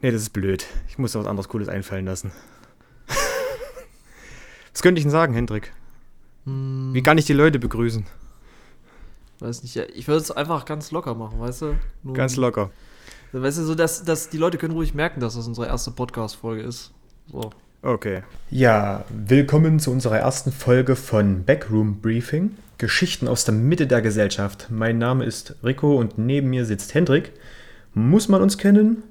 [0.00, 0.66] Nee, das ist blöd.
[0.88, 2.30] Ich muss da was anderes Cooles einfallen lassen.
[4.72, 5.72] was könnte ich denn sagen, Hendrik?
[6.44, 8.06] Hm, Wie kann ich die Leute begrüßen?
[9.40, 11.74] weiß nicht, ja, ich würde es einfach ganz locker machen, weißt du?
[12.02, 12.70] Nur, Ganz locker.
[13.32, 16.62] Weißt du, so dass, dass die Leute können ruhig merken, dass das unsere erste Podcast-Folge
[16.62, 16.92] ist.
[17.30, 17.50] So.
[17.82, 18.22] Okay.
[18.50, 22.56] Ja, willkommen zu unserer ersten Folge von Backroom Briefing.
[22.78, 24.68] Geschichten aus der Mitte der Gesellschaft.
[24.70, 27.32] Mein Name ist Rico und neben mir sitzt Hendrik.
[27.94, 29.02] Muss man uns kennen?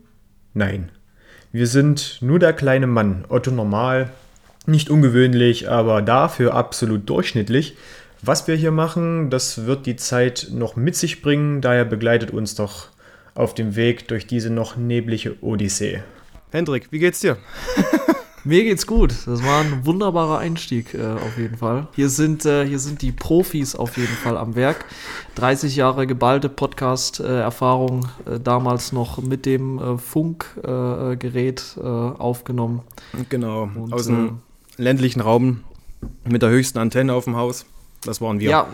[0.57, 0.89] Nein.
[1.51, 4.09] Wir sind nur der kleine Mann, Otto Normal.
[4.65, 7.77] Nicht ungewöhnlich, aber dafür absolut durchschnittlich.
[8.23, 12.55] Was wir hier machen, das wird die Zeit noch mit sich bringen, daher begleitet uns
[12.55, 12.87] doch
[13.35, 16.01] auf dem Weg durch diese noch neblige Odyssee.
[16.49, 17.37] Hendrik, wie geht's dir?
[18.47, 19.13] Mir geht's gut.
[19.25, 21.89] Das war ein wunderbarer Einstieg äh, auf jeden Fall.
[21.93, 24.85] Hier sind, äh, hier sind die Profis auf jeden Fall am Werk.
[25.35, 32.83] 30 Jahre geballte Podcast-Erfahrung, äh, damals noch mit dem äh, Funkgerät äh, aufgenommen.
[33.27, 34.39] Genau, Und, aus dem
[34.77, 35.65] ländlichen Raum
[36.23, 37.65] mit der höchsten Antenne auf dem Haus.
[38.05, 38.49] Das waren wir.
[38.49, 38.67] Ja,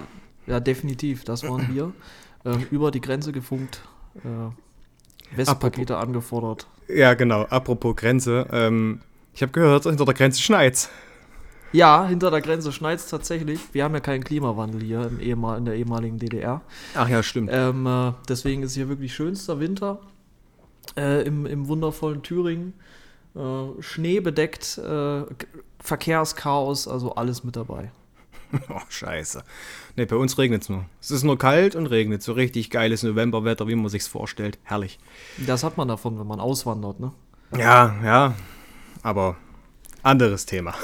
[0.46, 1.24] ja, definitiv.
[1.24, 1.92] Das waren wir.
[2.46, 3.80] Ähm, über die Grenze gefunkt.
[4.18, 6.68] Äh, Westpakete angefordert.
[6.90, 7.44] Ja, genau.
[7.44, 8.46] Apropos Grenze.
[8.52, 9.00] Ähm,
[9.34, 10.89] ich habe gehört, hinter der Grenze schneit's.
[11.72, 13.59] Ja, hinter der Grenze schneit's tatsächlich.
[13.72, 16.62] Wir haben ja keinen Klimawandel hier im ehemal in der ehemaligen DDR.
[16.94, 17.50] Ach ja, stimmt.
[17.52, 20.00] Ähm, äh, deswegen ist hier wirklich schönster Winter
[20.95, 22.73] äh, im, im wundervollen Thüringen.
[23.36, 25.23] Äh, schneebedeckt, äh,
[25.80, 27.92] Verkehrschaos, also alles mit dabei.
[28.70, 29.44] Oh, scheiße.
[29.95, 30.86] Ne, bei uns regnet's nur.
[31.02, 32.22] Es ist nur kalt und regnet.
[32.22, 34.59] So richtig geiles Novemberwetter, wie man sich's vorstellt.
[34.62, 35.00] Herrlich.
[35.47, 37.14] Das hat man davon, wenn man auswandert, ne?
[37.58, 38.36] Ja, ja.
[39.04, 39.36] Aber
[40.02, 40.73] anderes Thema.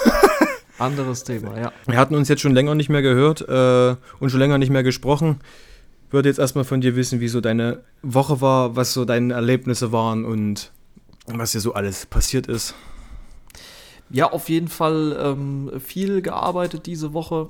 [0.77, 1.73] Anderes Thema, ja.
[1.87, 4.83] Wir hatten uns jetzt schon länger nicht mehr gehört äh, und schon länger nicht mehr
[4.83, 5.41] gesprochen.
[6.09, 9.91] Würde jetzt erstmal von dir wissen, wie so deine Woche war, was so deine Erlebnisse
[9.91, 10.71] waren und
[11.27, 12.75] was dir so alles passiert ist.
[14.09, 17.49] Ja, auf jeden Fall ähm, viel gearbeitet diese Woche.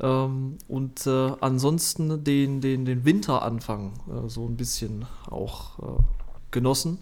[0.00, 6.02] Ähm, und äh, ansonsten den, den, den Winteranfang äh, so ein bisschen auch äh,
[6.50, 6.98] genossen.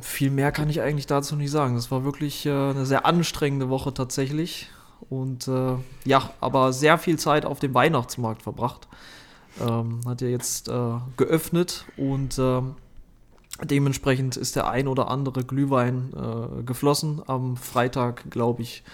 [0.00, 1.74] Viel mehr kann ich eigentlich dazu nicht sagen.
[1.74, 4.70] Das war wirklich äh, eine sehr anstrengende Woche tatsächlich.
[5.08, 5.74] Und äh,
[6.04, 8.86] ja, aber sehr viel Zeit auf dem Weihnachtsmarkt verbracht.
[9.60, 12.76] Ähm, hat ja jetzt äh, geöffnet und ähm,
[13.64, 17.22] dementsprechend ist der ein oder andere Glühwein äh, geflossen.
[17.26, 18.84] Am Freitag, glaube ich,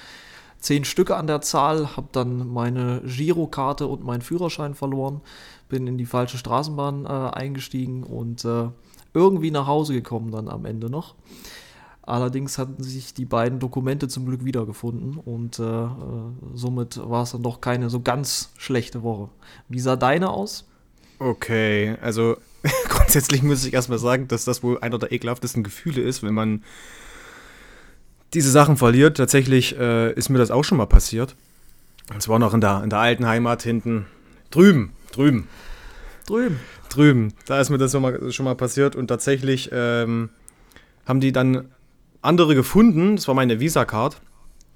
[0.60, 1.96] zehn Stücke an der Zahl.
[1.96, 5.20] Habe dann meine Girokarte und meinen Führerschein verloren.
[5.68, 8.68] Bin in die falsche Straßenbahn äh, eingestiegen und äh,
[9.16, 11.14] irgendwie nach Hause gekommen dann am Ende noch.
[12.02, 15.88] Allerdings hatten sich die beiden Dokumente zum Glück wiedergefunden und äh, äh,
[16.54, 19.28] somit war es dann doch keine so ganz schlechte Woche.
[19.68, 20.68] Wie sah deine aus?
[21.18, 22.36] Okay, also
[22.88, 26.62] grundsätzlich muss ich erstmal sagen, dass das wohl einer der ekelhaftesten Gefühle ist, wenn man
[28.34, 29.16] diese Sachen verliert.
[29.16, 31.34] Tatsächlich äh, ist mir das auch schon mal passiert.
[32.12, 34.06] Und zwar noch in der, in der alten Heimat hinten.
[34.50, 35.48] Drüben, drüben,
[36.26, 36.60] Drüben.
[36.88, 37.32] drüben.
[37.46, 40.30] Da ist mir das schon mal, schon mal passiert und tatsächlich ähm,
[41.06, 41.68] haben die dann
[42.20, 43.16] andere gefunden.
[43.16, 44.20] Das war meine Visa-Card.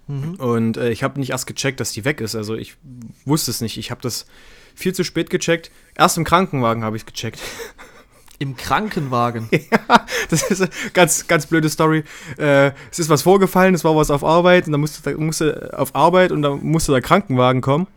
[0.06, 0.34] Mhm.
[0.37, 2.34] Und äh, ich habe nicht erst gecheckt, dass die weg ist.
[2.34, 2.77] Also ich
[3.25, 3.78] wusste es nicht.
[3.78, 4.27] Ich habe das
[4.75, 5.71] viel zu spät gecheckt.
[5.97, 7.41] Erst im Krankenwagen habe ich es gecheckt.
[8.39, 9.49] Im Krankenwagen.
[10.31, 12.05] Das ist eine ganz, ganz blöde Story.
[12.39, 15.94] Äh, es ist was vorgefallen, es war was auf Arbeit und dann musste, musste auf
[15.94, 17.89] Arbeit und dann musste der Krankenwagen kommen.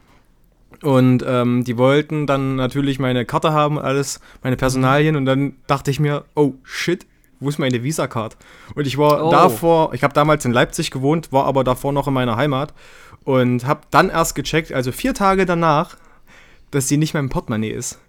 [0.84, 5.90] Und ähm, die wollten dann natürlich meine Karte haben, alles, meine Personalien und dann dachte
[5.92, 7.06] ich mir, oh shit,
[7.40, 8.38] wo ist meine Visa-Card?
[8.76, 9.32] Und ich war Oh.
[9.32, 12.74] davor, ich habe damals in Leipzig gewohnt, war aber davor noch in meiner Heimat
[13.24, 15.96] und habe dann erst gecheckt, also vier Tage danach,
[16.72, 18.00] dass sie nicht mehr im Portemonnaie ist.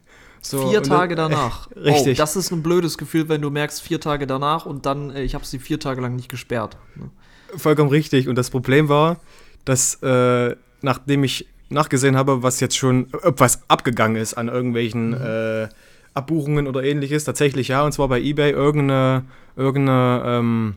[0.41, 1.71] So, vier und dann- Tage danach.
[1.77, 2.19] Richtig.
[2.19, 5.23] Oh, das ist ein blödes Gefühl, wenn du merkst, vier Tage danach und dann, äh,
[5.23, 6.77] ich habe sie vier Tage lang nicht gesperrt.
[6.97, 7.11] ne?
[7.57, 8.29] Vollkommen richtig.
[8.29, 9.21] Und das Problem war,
[9.65, 15.13] dass äh, nachdem ich nachgesehen habe, was jetzt schon, ob was abgegangen ist an irgendwelchen
[15.13, 15.69] äh,
[16.15, 19.25] Abbuchungen oder ähnliches, tatsächlich ja, und zwar bei eBay irgendeine,
[19.57, 20.75] irgendeine ähm,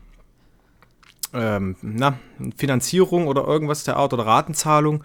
[1.33, 2.17] ähm, na,
[2.57, 5.03] Finanzierung oder irgendwas der Art oder Ratenzahlung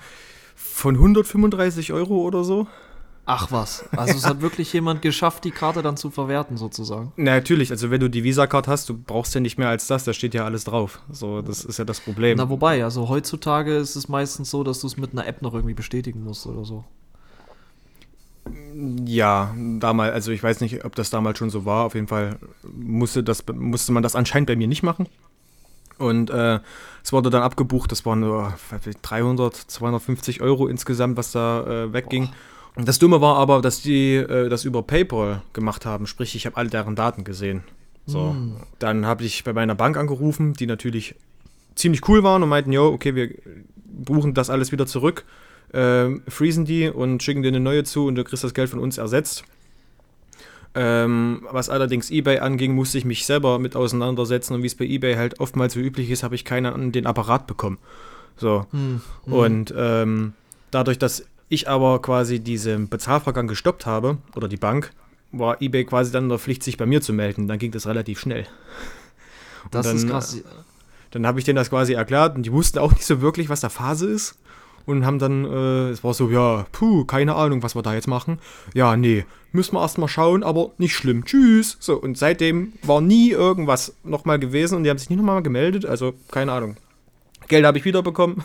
[0.54, 2.66] von 135 Euro oder so.
[3.24, 3.84] Ach was.
[3.96, 7.12] Also es hat wirklich jemand geschafft, die Karte dann zu verwerten, sozusagen.
[7.16, 10.04] Na, natürlich, also wenn du die Visa-Card hast, du brauchst ja nicht mehr als das,
[10.04, 11.00] da steht ja alles drauf.
[11.10, 12.36] So, das ist ja das Problem.
[12.36, 15.54] Na wobei, also heutzutage ist es meistens so, dass du es mit einer App noch
[15.54, 16.84] irgendwie bestätigen musst oder so.
[19.06, 21.84] Ja, damals, also ich weiß nicht, ob das damals schon so war.
[21.84, 25.06] Auf jeden Fall musste, das, musste man das anscheinend bei mir nicht machen.
[25.98, 26.58] Und äh,
[27.04, 28.54] es wurde dann abgebucht, das waren nur
[29.02, 32.30] 300, 250 Euro insgesamt, was da äh, wegging.
[32.76, 36.56] Das Dumme war aber, dass die äh, das über PayPal gemacht haben, sprich, ich habe
[36.56, 37.64] all deren Daten gesehen.
[38.06, 38.56] So, mm.
[38.78, 41.14] dann habe ich bei meiner Bank angerufen, die natürlich
[41.74, 43.30] ziemlich cool waren und meinten, jo, okay, wir
[43.84, 45.24] buchen das alles wieder zurück,
[45.72, 48.80] äh, freezen die und schicken dir eine neue zu und du kriegst das Geld von
[48.80, 49.44] uns ersetzt.
[50.74, 54.86] Ähm, was allerdings eBay anging, musste ich mich selber mit auseinandersetzen und wie es bei
[54.86, 57.78] eBay halt oftmals so üblich ist, habe ich keinen an den Apparat bekommen.
[58.38, 58.66] So.
[58.70, 59.32] Hm, hm.
[59.32, 60.32] Und ähm,
[60.70, 64.92] dadurch, dass ich aber quasi diesen Bezahlvorgang gestoppt habe, oder die Bank,
[65.32, 67.48] war eBay quasi dann in der Pflicht, sich bei mir zu melden.
[67.48, 68.46] Dann ging das relativ schnell.
[69.70, 70.42] das dann, ist krass.
[71.10, 73.60] Dann habe ich denen das quasi erklärt und die wussten auch nicht so wirklich, was
[73.60, 74.38] da Phase ist
[74.86, 78.08] und haben dann, äh, es war so, ja, puh, keine Ahnung, was wir da jetzt
[78.08, 78.38] machen.
[78.74, 81.24] Ja, nee, müssen wir erstmal schauen, aber nicht schlimm.
[81.24, 81.76] Tschüss.
[81.80, 85.84] So, und seitdem war nie irgendwas nochmal gewesen und die haben sich nie nochmal gemeldet,
[85.84, 86.76] also keine Ahnung.
[87.48, 88.42] Geld habe ich wiederbekommen,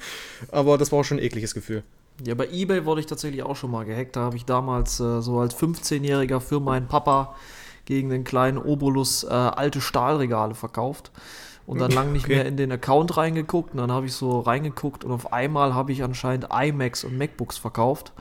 [0.50, 1.84] aber das war schon ein ekliges Gefühl.
[2.24, 4.16] Ja, bei eBay wurde ich tatsächlich auch schon mal gehackt.
[4.16, 7.34] Da habe ich damals äh, so als 15-Jähriger für meinen Papa
[7.84, 11.10] gegen den kleinen Obolus äh, alte Stahlregale verkauft
[11.68, 12.36] und dann lang nicht okay.
[12.36, 13.72] mehr in den Account reingeguckt.
[13.72, 17.58] Und dann habe ich so reingeguckt und auf einmal habe ich anscheinend iMacs und MacBooks
[17.58, 18.12] verkauft.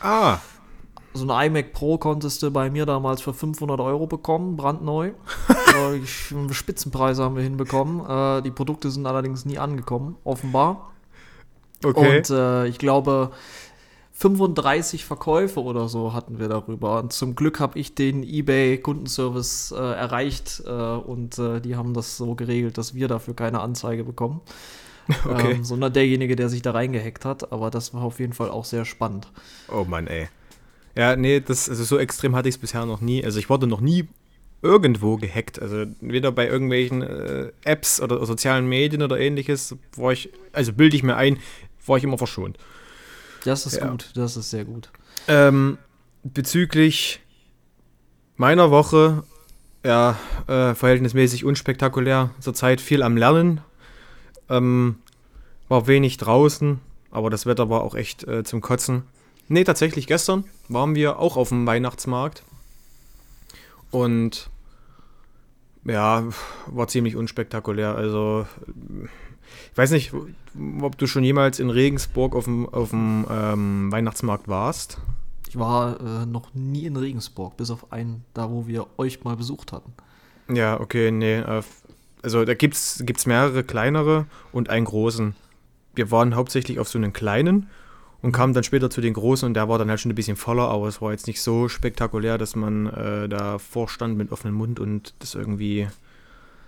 [0.00, 0.38] Ah.
[1.14, 5.12] So ein iMac Pro konntest du bei mir damals für 500 Euro bekommen, brandneu.
[6.50, 8.04] Spitzenpreise haben wir hinbekommen.
[8.08, 10.92] Äh, die Produkte sind allerdings nie angekommen, offenbar.
[11.86, 12.18] Okay.
[12.18, 13.30] Und äh, ich glaube,
[14.12, 17.00] 35 Verkäufe oder so hatten wir darüber.
[17.00, 22.16] Und zum Glück habe ich den eBay-Kundenservice äh, erreicht äh, und äh, die haben das
[22.16, 24.40] so geregelt, dass wir dafür keine Anzeige bekommen.
[25.24, 25.52] Okay.
[25.52, 27.52] Ähm, sondern derjenige, der sich da reingehackt hat.
[27.52, 29.28] Aber das war auf jeden Fall auch sehr spannend.
[29.72, 30.26] Oh Mann, ey.
[30.96, 33.24] Ja, nee, das, also so extrem hatte ich es bisher noch nie.
[33.24, 34.08] Also ich wurde noch nie
[34.62, 35.62] irgendwo gehackt.
[35.62, 40.96] Also weder bei irgendwelchen äh, Apps oder sozialen Medien oder ähnliches, war ich, also bilde
[40.96, 41.38] ich mir ein,
[41.86, 42.58] war ich immer verschont.
[43.44, 43.88] Das ist ja.
[43.88, 44.90] gut, das ist sehr gut.
[45.28, 45.78] Ähm,
[46.24, 47.20] bezüglich
[48.36, 49.22] meiner Woche,
[49.84, 50.18] ja,
[50.48, 52.30] äh, verhältnismäßig unspektakulär.
[52.40, 53.60] Zurzeit viel am Lernen.
[54.48, 54.96] Ähm,
[55.68, 56.80] war wenig draußen,
[57.10, 59.02] aber das Wetter war auch echt äh, zum Kotzen.
[59.48, 62.42] Nee, tatsächlich gestern waren wir auch auf dem Weihnachtsmarkt.
[63.90, 64.50] Und
[65.84, 66.24] ja,
[66.66, 67.94] war ziemlich unspektakulär.
[67.94, 68.46] Also
[69.72, 70.12] ich weiß nicht,
[70.80, 74.98] ob du schon jemals in Regensburg auf dem, auf dem ähm, Weihnachtsmarkt warst.
[75.48, 79.36] Ich war äh, noch nie in Regensburg, bis auf einen, da wo wir euch mal
[79.36, 79.92] besucht hatten.
[80.52, 81.38] Ja, okay, nee.
[81.38, 81.62] Äh,
[82.22, 85.34] also da gibt es mehrere kleinere und einen großen.
[85.94, 87.68] Wir waren hauptsächlich auf so einen kleinen
[88.22, 90.36] und kamen dann später zu den großen und der war dann halt schon ein bisschen
[90.36, 94.54] voller, aber es war jetzt nicht so spektakulär, dass man äh, da vorstand mit offenem
[94.54, 95.86] Mund und das irgendwie,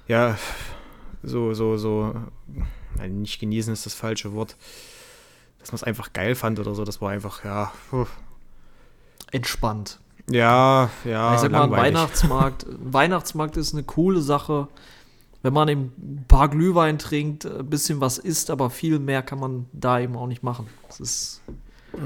[0.07, 0.39] ja,
[1.23, 2.15] so, so, so,
[2.97, 4.57] nein, nicht genießen ist das falsche Wort,
[5.59, 6.85] dass man es einfach geil fand oder so.
[6.85, 7.73] Das war einfach, ja.
[7.91, 8.07] Puh.
[9.31, 10.01] Entspannt.
[10.31, 11.35] Ja, ja.
[11.35, 14.69] Ich sag mal, ein Weihnachtsmarkt, Weihnachtsmarkt ist eine coole Sache.
[15.43, 19.39] Wenn man eben ein paar Glühwein trinkt, ein bisschen was isst, aber viel mehr kann
[19.39, 20.67] man da eben auch nicht machen.
[20.89, 21.43] Das ist.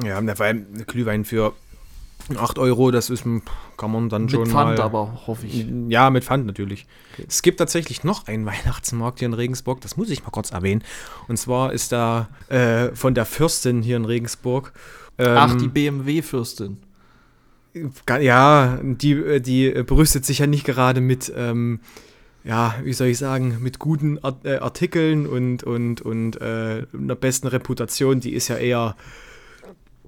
[0.04, 1.54] Ja, vor allem Glühwein für
[2.36, 3.24] 8 Euro, das ist,
[3.76, 4.42] kann man dann mit schon.
[4.42, 5.66] Mit Pfand mal, aber, hoffe ich.
[5.88, 6.86] Ja, mit Pfand natürlich.
[7.12, 7.24] Okay.
[7.28, 10.82] Es gibt tatsächlich noch einen Weihnachtsmarkt hier in Regensburg, das muss ich mal kurz erwähnen.
[11.28, 14.72] Und zwar ist da äh, von der Fürstin hier in Regensburg.
[15.18, 16.78] Ähm, Ach, die BMW-Fürstin.
[18.20, 21.80] Ja, die, die brüstet sich ja nicht gerade mit, ähm,
[22.44, 27.46] ja, wie soll ich sagen, mit guten äh, Artikeln und, und, und äh, einer besten
[27.46, 28.20] Reputation.
[28.20, 28.94] Die ist ja eher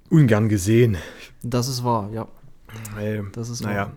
[0.09, 0.97] ungern gesehen.
[1.43, 2.27] Das ist wahr, ja.
[2.93, 3.87] Weil, das ist naja.
[3.87, 3.93] wahr.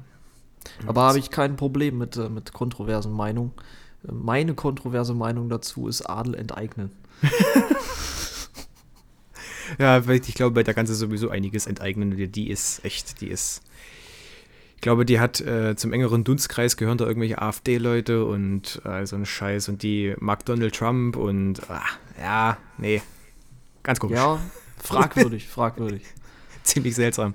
[0.87, 3.53] Aber habe ich kein Problem mit, äh, mit kontroversen Meinungen.
[4.03, 6.93] Meine kontroverse Meinung dazu ist Adel enteignen.
[9.79, 12.33] ja, ich glaube, bei der ganze sowieso einiges enteignen.
[12.33, 13.63] Die ist echt, die ist.
[14.77, 19.17] Ich glaube, die hat äh, zum engeren Dunstkreis gehören da irgendwelche AfD-Leute und äh, so
[19.17, 23.03] ein Scheiß und die mag Donald Trump und ach, ja, nee.
[23.83, 24.17] Ganz komisch.
[24.17, 24.39] Ja,
[24.83, 26.03] fragwürdig, fragwürdig.
[26.63, 27.35] Ziemlich seltsam.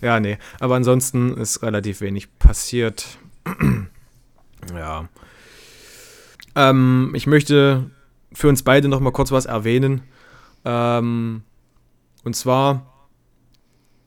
[0.00, 0.38] Ja, nee.
[0.60, 3.18] Aber ansonsten ist relativ wenig passiert.
[4.74, 5.08] ja.
[6.54, 7.90] Ähm, ich möchte
[8.32, 10.02] für uns beide noch mal kurz was erwähnen.
[10.64, 11.42] Ähm,
[12.24, 12.86] und zwar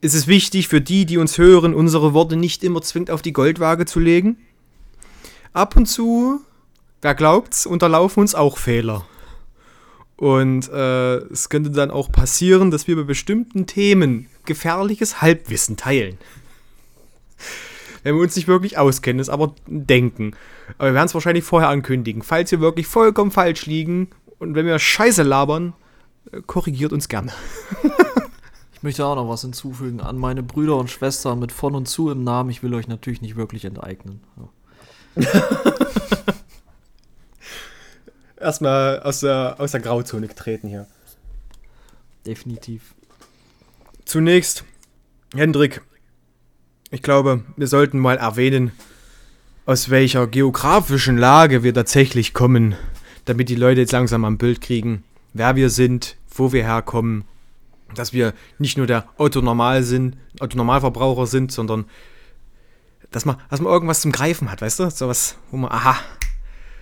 [0.02, 3.34] ist es wichtig für die, die uns hören, unsere Worte nicht immer zwingend auf die
[3.34, 4.38] Goldwaage zu legen.
[5.54, 6.42] Ab und zu,
[7.02, 9.06] wer glaubt's, unterlaufen uns auch Fehler.
[10.16, 16.18] Und äh, es könnte dann auch passieren, dass wir bei bestimmten Themen gefährliches Halbwissen teilen.
[18.04, 20.36] Wenn wir uns nicht wirklich auskennen, es aber denken.
[20.78, 22.22] Aber wir werden es wahrscheinlich vorher ankündigen.
[22.22, 25.74] Falls wir wirklich vollkommen falsch liegen und wenn wir Scheiße labern,
[26.32, 27.32] äh, korrigiert uns gerne.
[28.74, 32.10] ich möchte auch noch was hinzufügen an meine Brüder und Schwestern mit von und zu
[32.10, 32.50] im Namen.
[32.50, 34.22] Ich will euch natürlich nicht wirklich enteignen.
[35.16, 35.32] Ja.
[38.44, 40.86] Erstmal aus der, aus der Grauzone getreten hier.
[42.26, 42.94] Definitiv.
[44.04, 44.66] Zunächst,
[45.34, 45.82] Hendrik,
[46.92, 48.74] ich glaube, wir sollten mal erwähnen,
[49.66, 52.76] aus welcher geografischen Lage wir tatsächlich kommen,
[53.24, 57.24] damit die Leute jetzt langsam am Bild kriegen, wer wir sind, wo wir herkommen,
[57.96, 61.86] dass wir nicht nur der Autonormal sind, Autonormalverbraucher sind, sondern
[63.12, 64.90] dass man, dass man irgendwas zum Greifen hat, weißt du?
[64.90, 65.96] So was, wo man, aha,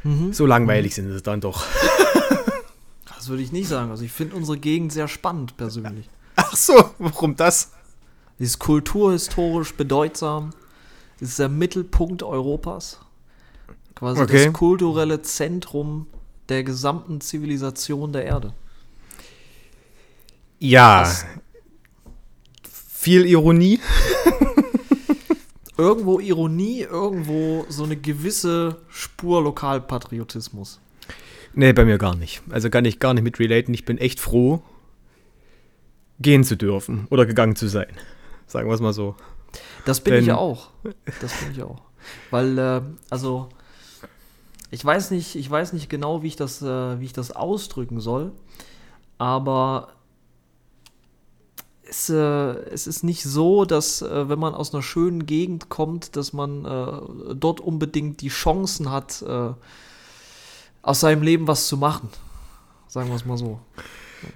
[0.04, 0.34] mhm.
[0.34, 1.66] so langweilig sind es dann doch.
[3.16, 3.92] Das würde ich nicht sagen.
[3.92, 6.10] Also ich finde unsere Gegend sehr spannend persönlich.
[6.36, 7.72] Ach so, warum das?
[8.40, 10.50] Sie ist kulturhistorisch bedeutsam.
[11.18, 13.00] Sie ist der Mittelpunkt Europas.
[13.94, 14.46] Quasi okay.
[14.46, 16.08] das kulturelle Zentrum
[16.50, 18.56] der gesamten Zivilisation der Erde.
[20.58, 21.04] Ja.
[21.04, 21.26] Das
[22.92, 23.80] viel Ironie.
[25.82, 30.80] irgendwo Ironie, irgendwo so eine gewisse Spur Lokalpatriotismus.
[31.54, 32.44] Nee, bei mir gar nicht.
[32.52, 33.74] Also kann ich gar nicht mit relaten.
[33.74, 34.62] Ich bin echt froh,
[36.20, 37.92] gehen zu dürfen oder gegangen zu sein.
[38.46, 39.16] Sagen wir es mal so.
[39.86, 40.70] Das bin Denn, ich auch.
[41.20, 41.82] Das bin ich auch.
[42.30, 43.50] Weil, äh, also,
[44.70, 48.00] ich weiß nicht, ich weiß nicht genau, wie ich das, äh, wie ich das ausdrücken
[48.00, 48.32] soll,
[49.18, 49.90] aber
[51.92, 56.16] es, äh, es ist nicht so, dass äh, wenn man aus einer schönen Gegend kommt,
[56.16, 59.52] dass man äh, dort unbedingt die Chancen hat, äh,
[60.82, 62.10] aus seinem Leben was zu machen.
[62.88, 63.60] Sagen wir es mal so.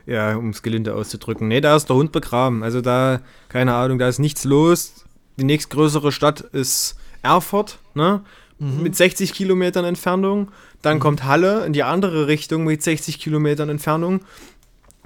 [0.06, 1.48] Ja, um es gelinde auszudrücken.
[1.48, 2.62] Nee, da ist der Hund begraben.
[2.62, 5.06] Also da, keine Ahnung, da ist nichts los.
[5.38, 8.22] Die nächstgrößere Stadt ist Erfurt, ne?
[8.58, 8.84] Mhm.
[8.84, 10.52] Mit 60 Kilometern Entfernung.
[10.82, 11.02] Dann mhm.
[11.02, 14.22] kommt Halle in die andere Richtung mit 60 Kilometern Entfernung.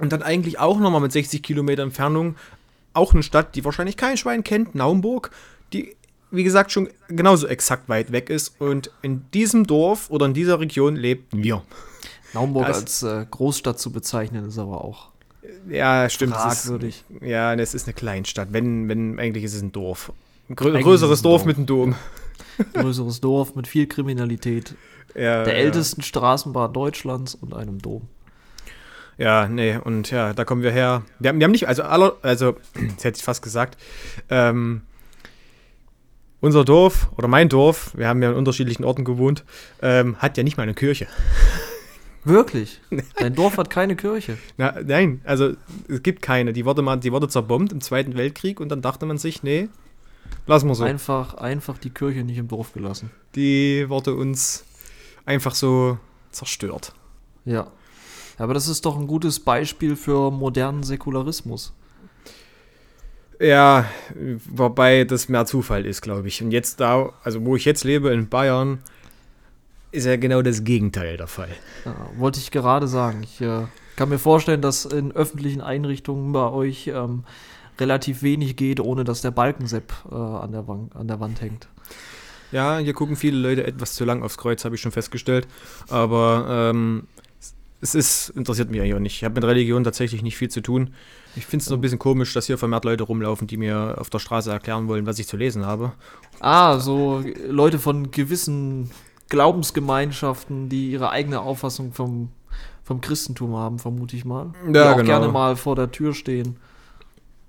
[0.00, 2.36] Und dann eigentlich auch nochmal mit 60 Kilometern Entfernung
[2.94, 5.30] auch eine Stadt, die wahrscheinlich kein Schwein kennt, Naumburg,
[5.72, 5.96] die,
[6.30, 8.60] wie gesagt, schon genauso exakt weit weg ist.
[8.60, 11.62] Und in diesem Dorf oder in dieser Region lebten wir.
[12.32, 15.10] Naumburg das, als äh, Großstadt zu bezeichnen, ist aber auch.
[15.68, 16.34] Ja, stimmt.
[16.34, 17.04] Fragwürdig.
[17.08, 18.48] Ist, ja, es ist eine Kleinstadt.
[18.52, 20.12] Wenn, wenn, eigentlich ist es ein Dorf.
[20.48, 21.94] Ein grö größeres Dorf, Dorf, mit einem Dom.
[22.74, 24.74] Größeres Dorf mit viel Kriminalität.
[25.14, 25.60] Ja, der ja.
[25.60, 28.02] ältesten Straßenbahn Deutschlands und einem Dom.
[29.20, 31.02] Ja, nee, und ja, da kommen wir her.
[31.18, 33.76] Wir haben, wir haben nicht, also, aller, also, jetzt hätte ich fast gesagt,
[34.30, 34.80] ähm,
[36.40, 39.44] unser Dorf oder mein Dorf, wir haben ja in unterschiedlichen Orten gewohnt,
[39.82, 41.06] ähm, hat ja nicht mal eine Kirche.
[42.24, 42.80] Wirklich?
[43.16, 44.38] Dein Dorf hat keine Kirche?
[44.56, 45.52] Na, nein, also
[45.88, 46.54] es gibt keine.
[46.54, 49.68] Die wurde, mal, die wurde zerbombt im Zweiten Weltkrieg und dann dachte man sich, nee,
[50.46, 50.84] lassen wir so.
[50.84, 53.10] Einfach, einfach die Kirche nicht im Dorf gelassen.
[53.34, 54.64] Die wurde uns
[55.26, 55.98] einfach so
[56.30, 56.94] zerstört.
[57.44, 57.70] Ja.
[58.40, 61.74] Aber das ist doch ein gutes Beispiel für modernen Säkularismus.
[63.38, 63.86] Ja,
[64.48, 66.42] wobei das mehr Zufall ist, glaube ich.
[66.42, 68.78] Und jetzt da, also wo ich jetzt lebe, in Bayern,
[69.92, 71.50] ist ja genau das Gegenteil der Fall.
[71.84, 73.22] Ja, wollte ich gerade sagen.
[73.24, 73.66] Ich äh,
[73.96, 77.24] kann mir vorstellen, dass in öffentlichen Einrichtungen bei euch ähm,
[77.78, 81.68] relativ wenig geht, ohne dass der Balkensepp äh, an, der an der Wand hängt.
[82.52, 85.46] Ja, hier gucken viele Leute etwas zu lang aufs Kreuz, habe ich schon festgestellt.
[85.88, 87.06] Aber ähm,
[87.80, 89.16] es ist, interessiert mich eigentlich auch nicht.
[89.16, 90.94] Ich habe mit Religion tatsächlich nicht viel zu tun.
[91.34, 94.10] Ich finde es nur ein bisschen komisch, dass hier vermehrt Leute rumlaufen, die mir auf
[94.10, 95.92] der Straße erklären wollen, was ich zu lesen habe.
[96.40, 98.90] Ah, so Leute von gewissen
[99.30, 102.30] Glaubensgemeinschaften, die ihre eigene Auffassung vom,
[102.82, 104.52] vom Christentum haben, vermute ich mal.
[104.66, 105.06] Ja, die auch genau.
[105.06, 106.56] gerne mal vor der Tür stehen.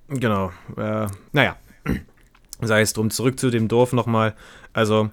[0.07, 0.51] Genau.
[0.77, 1.57] Äh, naja.
[2.61, 4.35] Sei es drum, zurück zu dem Dorf nochmal.
[4.71, 5.09] Also,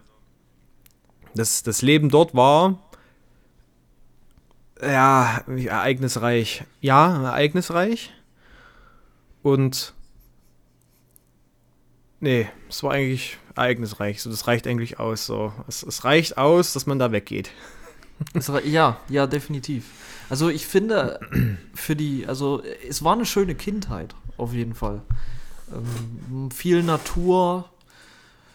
[1.34, 2.78] das, das Leben dort war
[4.82, 6.64] ja, ereignisreich.
[6.80, 8.12] Ja, ereignisreich.
[9.42, 9.94] Und
[12.20, 14.22] nee, es war eigentlich ereignisreich.
[14.22, 15.26] So, das reicht eigentlich aus.
[15.26, 17.50] So, es, es reicht aus, dass man da weggeht.
[18.64, 19.84] ja, ja, definitiv.
[20.28, 21.20] Also ich finde,
[21.74, 25.02] für die, also es war eine schöne Kindheit, auf jeden Fall.
[25.72, 27.68] Ähm, viel Natur.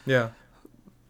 [0.05, 0.31] Ja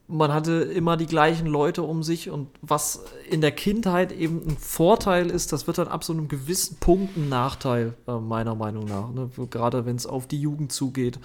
[0.07, 4.57] man hatte immer die gleichen Leute um sich und was in der Kindheit eben ein
[4.57, 8.85] Vorteil ist, das wird dann ab so einem gewissen Punkt ein Nachteil, äh, meiner Meinung
[8.85, 9.11] nach.
[9.11, 9.29] Ne?
[9.49, 11.19] Gerade wenn es auf die Jugend zugeht,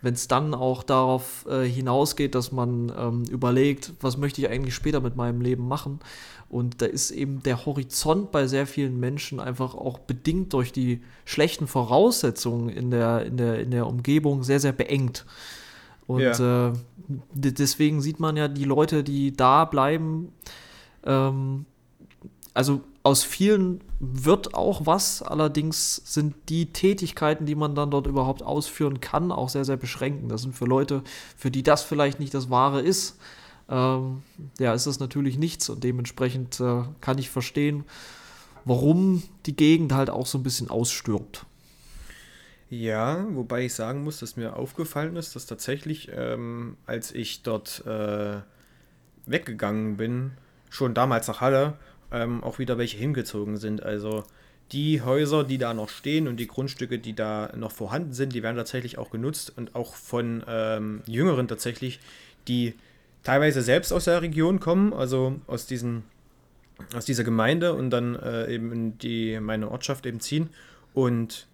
[0.00, 4.74] wenn es dann auch darauf äh, hinausgeht, dass man ähm, überlegt, was möchte ich eigentlich
[4.74, 6.00] später mit meinem Leben machen.
[6.48, 11.02] Und da ist eben der Horizont bei sehr vielen Menschen einfach auch bedingt durch die
[11.26, 15.26] schlechten Voraussetzungen in der, in der, in der Umgebung sehr, sehr beengt.
[16.06, 16.68] Und ja.
[16.68, 16.72] äh,
[17.32, 20.32] deswegen sieht man ja die Leute, die da bleiben,
[21.04, 21.66] ähm,
[22.52, 28.42] also aus vielen wird auch was, allerdings sind die Tätigkeiten, die man dann dort überhaupt
[28.42, 30.30] ausführen kann, auch sehr, sehr beschränkt.
[30.30, 31.02] Das sind für Leute,
[31.36, 33.18] für die das vielleicht nicht das Wahre ist.
[33.68, 34.22] ähm,
[34.58, 37.84] ja, ist das natürlich nichts und dementsprechend äh, kann ich verstehen,
[38.64, 41.44] warum die Gegend halt auch so ein bisschen ausstirbt.
[42.70, 47.84] Ja, wobei ich sagen muss, dass mir aufgefallen ist, dass tatsächlich, ähm, als ich dort
[47.86, 48.38] äh,
[49.26, 50.32] weggegangen bin,
[50.70, 51.74] schon damals nach Halle,
[52.10, 53.82] ähm, auch wieder welche hingezogen sind.
[53.82, 54.24] Also
[54.72, 58.42] die Häuser, die da noch stehen und die Grundstücke, die da noch vorhanden sind, die
[58.42, 62.00] werden tatsächlich auch genutzt und auch von ähm, Jüngeren tatsächlich,
[62.48, 62.74] die
[63.22, 66.04] teilweise selbst aus der Region kommen, also aus diesen
[66.94, 70.50] aus dieser Gemeinde und dann äh, eben in die meine Ortschaft eben ziehen
[70.92, 71.46] und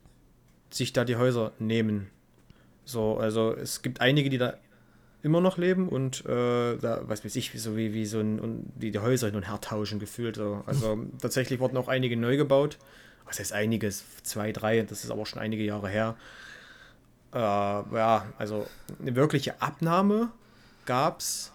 [0.71, 2.09] sich da die Häuser nehmen.
[2.85, 4.55] So, also es gibt einige, die da
[5.23, 8.73] immer noch leben und äh, da, was weiß ich, so wie, wie so ein, und
[8.77, 10.37] wie die Häuser hin und her tauschen gefühlt.
[10.37, 10.63] So.
[10.67, 12.79] Also tatsächlich wurden auch einige neu gebaut.
[13.27, 14.05] Was heißt einiges?
[14.23, 16.17] Zwei, drei, das ist aber schon einige Jahre her.
[17.33, 18.67] Äh, ja, also
[18.99, 20.31] eine wirkliche Abnahme
[20.87, 21.53] gab es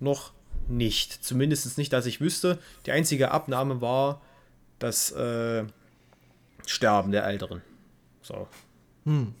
[0.00, 0.32] noch
[0.68, 1.24] nicht.
[1.24, 2.58] Zumindest nicht, dass ich wüsste.
[2.86, 4.22] Die einzige Abnahme war
[4.78, 5.64] das äh,
[6.66, 7.62] Sterben der Älteren.
[8.24, 8.48] So.
[9.04, 9.34] Hm.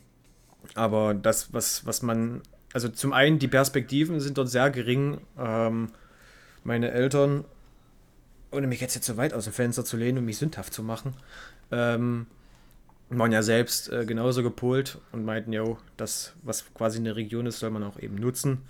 [0.74, 2.42] Aber das, was, was man
[2.74, 5.20] also zum einen, die Perspektiven sind dort sehr gering.
[5.38, 5.90] Ähm,
[6.64, 7.44] meine Eltern,
[8.50, 10.82] ohne mich jetzt, jetzt so weit aus dem Fenster zu lehnen und mich sündhaft zu
[10.82, 11.14] machen,
[11.70, 12.26] ähm,
[13.10, 17.46] waren ja selbst äh, genauso gepolt und meinten, jo, das, was quasi in der Region
[17.46, 18.62] ist, soll man auch eben nutzen.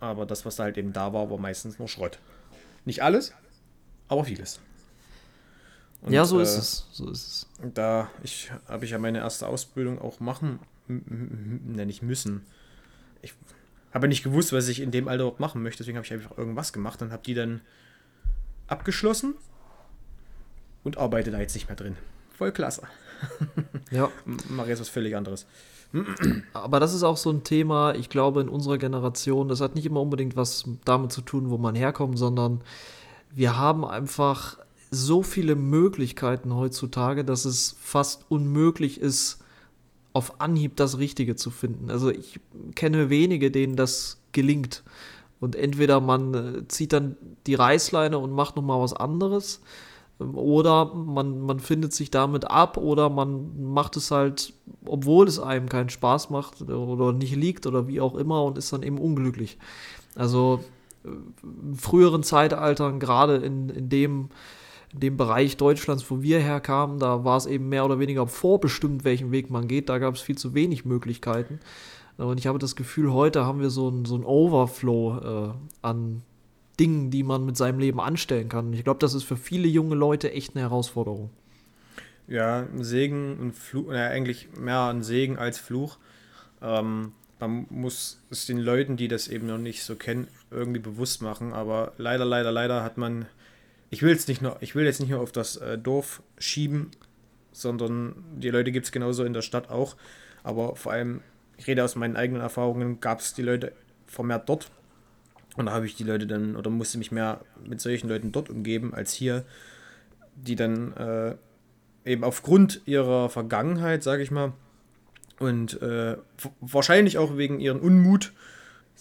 [0.00, 2.18] Aber das, was da halt eben da war, war meistens nur Schrott.
[2.84, 3.32] Nicht alles,
[4.08, 4.58] aber vieles.
[6.02, 6.86] Und, ja, so äh, ist es.
[6.92, 7.46] So ist es.
[7.74, 12.46] Da ich, habe ich ja meine erste Ausbildung auch machen, nenne ich müssen
[13.22, 13.34] ich
[13.92, 16.36] habe nicht gewusst, was ich in dem Alter überhaupt machen möchte, deswegen habe ich einfach
[16.36, 17.60] irgendwas gemacht und habe die dann
[18.68, 19.34] abgeschlossen
[20.84, 21.96] und arbeite da jetzt nicht mehr drin.
[22.36, 22.82] Voll klasse.
[23.90, 24.08] Ja.
[24.48, 25.46] Mache jetzt was völlig anderes.
[26.52, 29.84] Aber das ist auch so ein Thema, ich glaube, in unserer Generation, das hat nicht
[29.84, 32.60] immer unbedingt was damit zu tun, wo man herkommt, sondern
[33.32, 34.58] wir haben einfach
[34.90, 39.38] so viele Möglichkeiten heutzutage, dass es fast unmöglich ist,
[40.12, 41.90] auf Anhieb das Richtige zu finden.
[41.90, 42.40] Also ich
[42.74, 44.82] kenne wenige, denen das gelingt.
[45.38, 49.60] Und entweder man äh, zieht dann die Reißleine und macht nochmal was anderes,
[50.20, 54.52] ähm, oder man, man findet sich damit ab, oder man macht es halt,
[54.84, 58.72] obwohl es einem keinen Spaß macht oder nicht liegt oder wie auch immer und ist
[58.72, 59.58] dann eben unglücklich.
[60.14, 60.60] Also
[61.04, 64.28] äh, in früheren Zeitaltern, gerade in, in dem
[64.92, 69.30] dem Bereich Deutschlands, wo wir herkamen, da war es eben mehr oder weniger vorbestimmt, welchen
[69.30, 69.88] Weg man geht.
[69.88, 71.60] Da gab es viel zu wenig Möglichkeiten.
[72.16, 76.22] Und ich habe das Gefühl, heute haben wir so ein, so ein Overflow äh, an
[76.78, 78.68] Dingen, die man mit seinem Leben anstellen kann.
[78.68, 81.30] Und ich glaube, das ist für viele junge Leute echt eine Herausforderung.
[82.26, 85.98] Ja, Segen und Fluch, äh, eigentlich mehr ein Segen als Fluch.
[86.62, 91.22] Ähm, man muss es den Leuten, die das eben noch nicht so kennen, irgendwie bewusst
[91.22, 91.52] machen.
[91.52, 93.26] Aber leider, leider, leider hat man
[93.90, 96.90] ich will jetzt nicht nur, ich will jetzt nicht nur auf das äh, Dorf schieben,
[97.52, 99.96] sondern die Leute gibt es genauso in der Stadt auch.
[100.42, 101.20] Aber vor allem,
[101.56, 103.72] ich rede aus meinen eigenen Erfahrungen, gab es die Leute
[104.06, 104.70] vermehrt dort.
[105.56, 108.48] Und da habe ich die Leute dann, oder musste mich mehr mit solchen Leuten dort
[108.48, 109.44] umgeben als hier,
[110.36, 111.34] die dann äh,
[112.04, 114.52] eben aufgrund ihrer Vergangenheit, sage ich mal,
[115.40, 116.16] und äh,
[116.60, 118.32] wahrscheinlich auch wegen ihren Unmut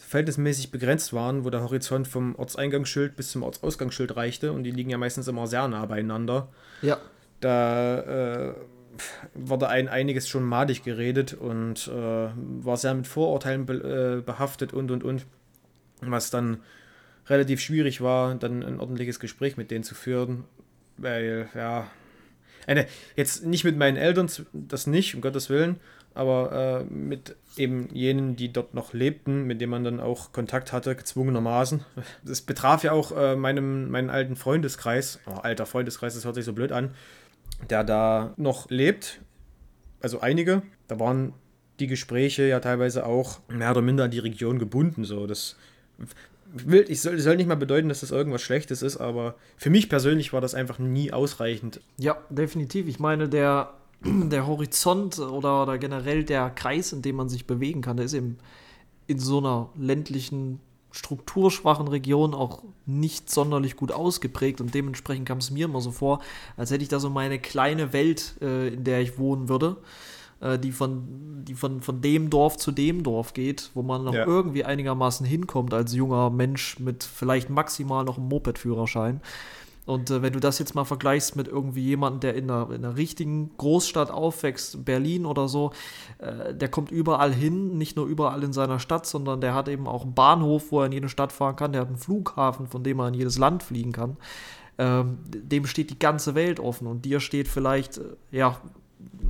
[0.10, 4.90] verhältnismäßig begrenzt waren, wo der Horizont vom Ortseingangsschild bis zum Ortsausgangsschild reichte und die liegen
[4.90, 6.50] ja meistens immer sehr nah beieinander.
[6.82, 6.98] Ja.
[7.42, 8.54] Da äh,
[9.36, 14.74] wurde ein einiges schon madig geredet und äh, war sehr mit Vorurteilen be äh, behaftet
[14.74, 15.28] und und und.
[16.02, 16.62] Was dann
[17.28, 20.44] relativ schwierig war, dann ein ordentliches Gespräch mit denen zu führen,
[20.98, 21.86] weil, ja,
[22.66, 25.80] eine, jetzt nicht mit meinen Eltern, das nicht, um Gottes Willen,
[26.14, 30.74] aber äh, mit eben jenen, die dort noch lebten, mit denen man dann auch Kontakt
[30.74, 31.84] hatte, gezwungenermaßen.
[32.24, 36.46] Das betraf ja auch äh, meinem, meinen alten Freundeskreis, oh, alter Freundeskreis, das hört sich
[36.46, 36.92] so blöd an,
[37.70, 39.22] der da noch lebt,
[40.02, 41.34] also einige, da waren
[41.80, 45.56] die Gespräche ja teilweise auch mehr oder minder an die Region gebunden, so, das
[46.52, 49.90] will, ich soll, soll nicht mal bedeuten, dass das irgendwas Schlechtes ist, aber für mich
[49.90, 51.82] persönlich war das einfach nie ausreichend.
[51.98, 52.88] Ja, definitiv.
[52.88, 57.82] Ich meine, der der Horizont oder, oder generell der Kreis, in dem man sich bewegen
[57.82, 58.38] kann, der ist eben
[59.08, 60.60] in so einer ländlichen,
[60.92, 66.20] strukturschwachen Region auch nicht sonderlich gut ausgeprägt und dementsprechend kam es mir immer so vor,
[66.58, 69.78] als hätte ich da so meine kleine Welt, äh, in der ich wohnen würde,
[70.42, 74.14] äh, die, von, die von, von dem Dorf zu dem Dorf geht, wo man noch
[74.14, 74.26] ja.
[74.26, 79.22] irgendwie einigermaßen hinkommt als junger Mensch mit vielleicht maximal noch einem Moped-Führerschein.
[79.90, 82.86] Und äh, wenn du das jetzt mal vergleichst mit irgendwie jemandem, der in einer, in
[82.86, 85.72] einer richtigen Großstadt aufwächst, Berlin oder so,
[86.20, 89.88] äh, der kommt überall hin, nicht nur überall in seiner Stadt, sondern der hat eben
[89.88, 92.84] auch einen Bahnhof, wo er in jede Stadt fahren kann, der hat einen Flughafen, von
[92.84, 94.18] dem er in jedes Land fliegen kann.
[94.78, 98.62] Ähm, dem steht die ganze Welt offen und dir steht vielleicht, äh, ja,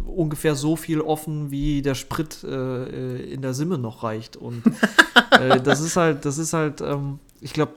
[0.06, 4.36] ungefähr so viel offen, wie der Sprit äh, in der Simme noch reicht.
[4.36, 4.64] Und
[5.32, 7.74] äh, das ist halt, das ist halt, ähm, ich glaube,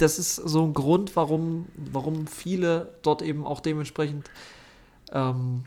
[0.00, 4.30] das ist so ein Grund, warum, warum viele dort eben auch dementsprechend
[5.12, 5.64] ähm,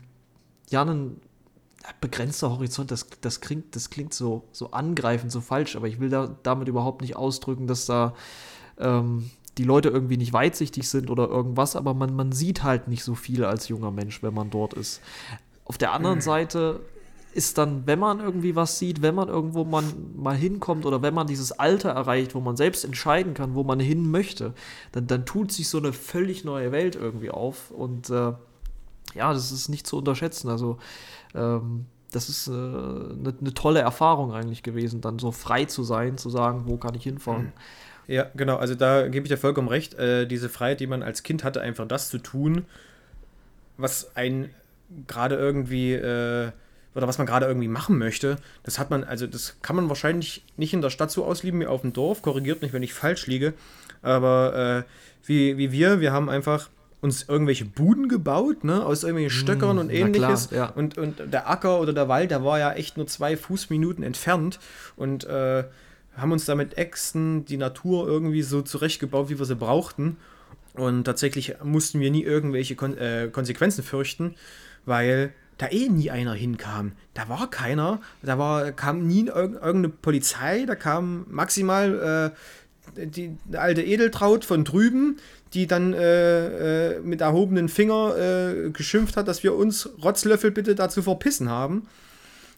[0.70, 1.20] ja einen
[2.00, 6.08] begrenzter Horizont, das, das, klingt, das klingt so, so angreifend, so falsch, aber ich will
[6.08, 8.14] da, damit überhaupt nicht ausdrücken, dass da
[8.78, 13.04] ähm, die Leute irgendwie nicht weitsichtig sind oder irgendwas, aber man, man sieht halt nicht
[13.04, 15.00] so viel als junger Mensch, wenn man dort ist.
[15.64, 16.22] Auf der anderen mhm.
[16.22, 16.80] Seite
[17.34, 19.84] ist dann, wenn man irgendwie was sieht, wenn man irgendwo man
[20.16, 23.80] mal hinkommt oder wenn man dieses Alter erreicht, wo man selbst entscheiden kann, wo man
[23.80, 24.54] hin möchte,
[24.92, 27.70] dann, dann tut sich so eine völlig neue Welt irgendwie auf.
[27.70, 28.32] Und äh,
[29.14, 30.48] ja, das ist nicht zu unterschätzen.
[30.48, 30.78] Also
[31.34, 36.16] ähm, das ist äh, eine, eine, tolle Erfahrung eigentlich gewesen, dann so frei zu sein,
[36.16, 37.52] zu sagen, wo kann ich hinfahren.
[38.06, 39.94] Ja, genau, also da gebe ich dir vollkommen recht.
[39.94, 42.66] Äh, diese Freiheit, die man als Kind hatte, einfach das zu tun,
[43.76, 44.50] was ein
[45.06, 46.52] gerade irgendwie äh,
[46.94, 50.44] oder was man gerade irgendwie machen möchte, das hat man, also das kann man wahrscheinlich
[50.56, 52.22] nicht in der Stadt so ausleben wie auf dem Dorf.
[52.22, 53.54] Korrigiert mich, wenn ich falsch liege.
[54.02, 54.90] Aber äh,
[55.26, 56.68] wie, wie wir, wir haben einfach
[57.00, 60.48] uns irgendwelche Buden gebaut, ne, aus irgendwelchen hm, Stöckern und ähnliches.
[60.48, 60.74] Klar, ja.
[60.74, 64.58] und, und der Acker oder der Wald, der war ja echt nur zwei Fußminuten entfernt.
[64.96, 65.64] Und äh,
[66.16, 70.16] haben uns da mit Äxten die Natur irgendwie so zurechtgebaut, wie wir sie brauchten.
[70.74, 74.34] Und tatsächlich mussten wir nie irgendwelche Kon äh, Konsequenzen fürchten,
[74.86, 75.32] weil
[75.64, 76.92] da eh nie einer hinkam.
[77.14, 82.32] Da war keiner, da war, kam nie irg irgendeine Polizei, da kam maximal
[82.96, 85.16] äh, die, alte Edeltraut von drüben,
[85.54, 90.74] die dann äh, äh, mit erhobenen Finger äh, geschimpft hat, dass wir uns Rotzlöffel bitte
[90.74, 91.86] dazu verpissen haben.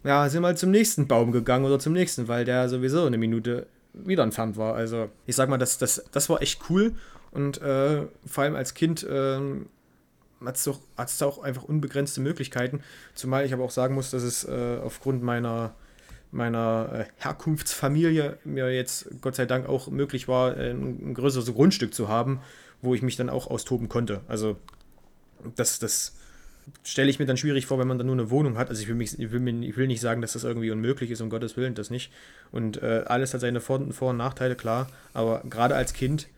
[0.02, 3.18] Ja, sind wir halt zum nächsten Baum gegangen oder zum nächsten, weil der sowieso eine
[3.18, 4.74] Minute wieder entfernt war.
[4.74, 6.92] Also ich sag mal, das, das, das war echt cool
[7.30, 9.66] und äh, vor allem als Kind ähm,
[10.44, 10.80] hat es doch,
[11.22, 12.82] auch einfach unbegrenzte Möglichkeiten.
[13.14, 15.74] Zumal ich aber auch sagen muss, dass es äh, aufgrund meiner,
[16.30, 21.52] meiner äh, Herkunftsfamilie mir jetzt Gott sei Dank auch möglich war, äh, ein, ein größeres
[21.54, 22.40] Grundstück zu haben,
[22.82, 24.20] wo ich mich dann auch austoben konnte.
[24.28, 24.56] Also
[25.54, 26.16] das, das
[26.82, 28.68] stelle ich mir dann schwierig vor, wenn man dann nur eine Wohnung hat.
[28.68, 31.10] Also ich will, mich, ich will, mir, ich will nicht sagen, dass das irgendwie unmöglich
[31.10, 32.12] ist, um Gottes Willen, das nicht.
[32.50, 34.88] Und äh, alles hat seine Vor-, Vor und Nachteile, klar.
[35.14, 36.28] Aber gerade als Kind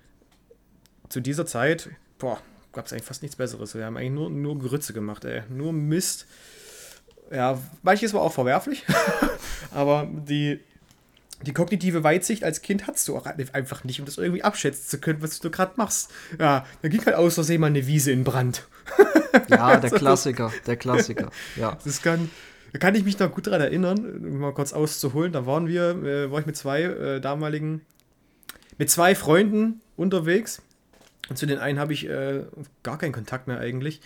[1.08, 2.40] zu dieser Zeit, boah,
[2.72, 3.74] gab es eigentlich fast nichts Besseres.
[3.74, 5.42] Wir haben eigentlich nur, nur Grütze gemacht, ey.
[5.48, 6.26] Nur Mist.
[7.31, 8.87] Ja, manches war auch verwerflich,
[9.70, 10.61] aber die,
[11.42, 14.98] die kognitive Weitsicht als Kind hast du auch einfach nicht, um das irgendwie abschätzen zu
[14.98, 16.11] können, was du gerade machst.
[16.38, 18.66] Ja, da ging halt aus Versehen mal eine Wiese in Brand.
[19.48, 21.76] Ja, der Klassiker, der Klassiker, ja.
[21.85, 22.31] Das kann,
[22.72, 25.33] da kann ich mich noch gut daran erinnern, um mal kurz auszuholen.
[25.33, 27.83] Da waren wir, äh, war ich mit zwei äh, damaligen,
[28.78, 30.62] mit zwei Freunden unterwegs
[31.36, 32.44] zu den einen habe ich äh,
[32.82, 34.00] gar keinen Kontakt mehr eigentlich.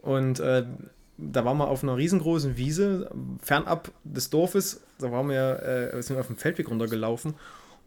[0.00, 0.64] Und äh,
[1.16, 3.10] da waren wir auf einer riesengroßen Wiese,
[3.42, 4.82] fernab des Dorfes.
[4.98, 7.34] Da waren wir, äh, sind auf dem Feldweg runtergelaufen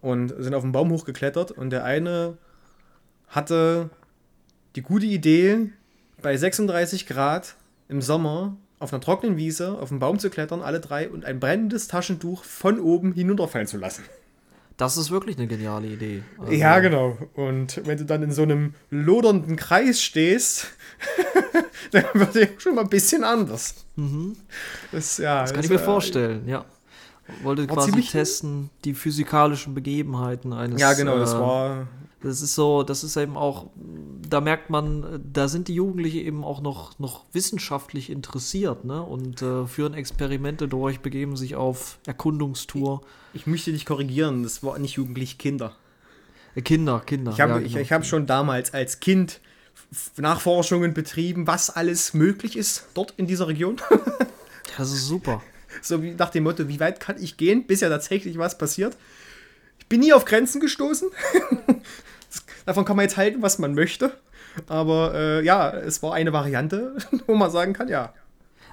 [0.01, 1.51] und sind auf den Baum hochgeklettert.
[1.51, 2.38] Und der eine
[3.27, 3.89] hatte
[4.75, 5.69] die gute Idee,
[6.21, 7.56] bei 36 Grad
[7.88, 11.39] im Sommer auf einer trockenen Wiese auf den Baum zu klettern, alle drei, und ein
[11.39, 14.04] brennendes Taschentuch von oben hinunterfallen zu lassen.
[14.77, 16.23] Das ist wirklich eine geniale Idee.
[16.39, 17.17] Also ja, genau.
[17.36, 20.67] Und wenn du dann in so einem lodernden Kreis stehst,
[21.91, 23.86] dann wird ja schon mal ein bisschen anders.
[23.95, 24.36] Mhm.
[24.91, 26.65] Das, ja, das kann das, ich mir äh, vorstellen, ja.
[27.43, 30.81] Wollte quasi testen die physikalischen Begebenheiten eines.
[30.81, 31.88] Ja, genau, das äh, war
[32.23, 33.67] das ist so, das ist eben auch,
[34.27, 39.01] da merkt man, da sind die Jugendlichen eben auch noch, noch wissenschaftlich interessiert, ne?
[39.01, 43.01] Und äh, führen Experimente durch, begeben sich auf Erkundungstour.
[43.34, 45.75] Ich, ich möchte dich korrigieren, das war nicht jugendlich Kinder.
[46.55, 47.31] Äh, Kinder, Kinder.
[47.31, 47.69] Ich habe ja, genau.
[47.69, 49.41] ich, ich hab schon damals als Kind
[50.17, 53.77] Nachforschungen betrieben, was alles möglich ist dort in dieser Region.
[54.77, 55.41] das ist super.
[55.81, 58.95] So wie nach dem Motto, wie weit kann ich gehen, bis ja tatsächlich was passiert.
[59.91, 61.10] Ich bin nie auf Grenzen gestoßen.
[62.65, 64.17] Davon kann man jetzt halten, was man möchte.
[64.69, 66.95] Aber äh, ja, es war eine Variante,
[67.27, 68.13] wo man sagen kann, ja.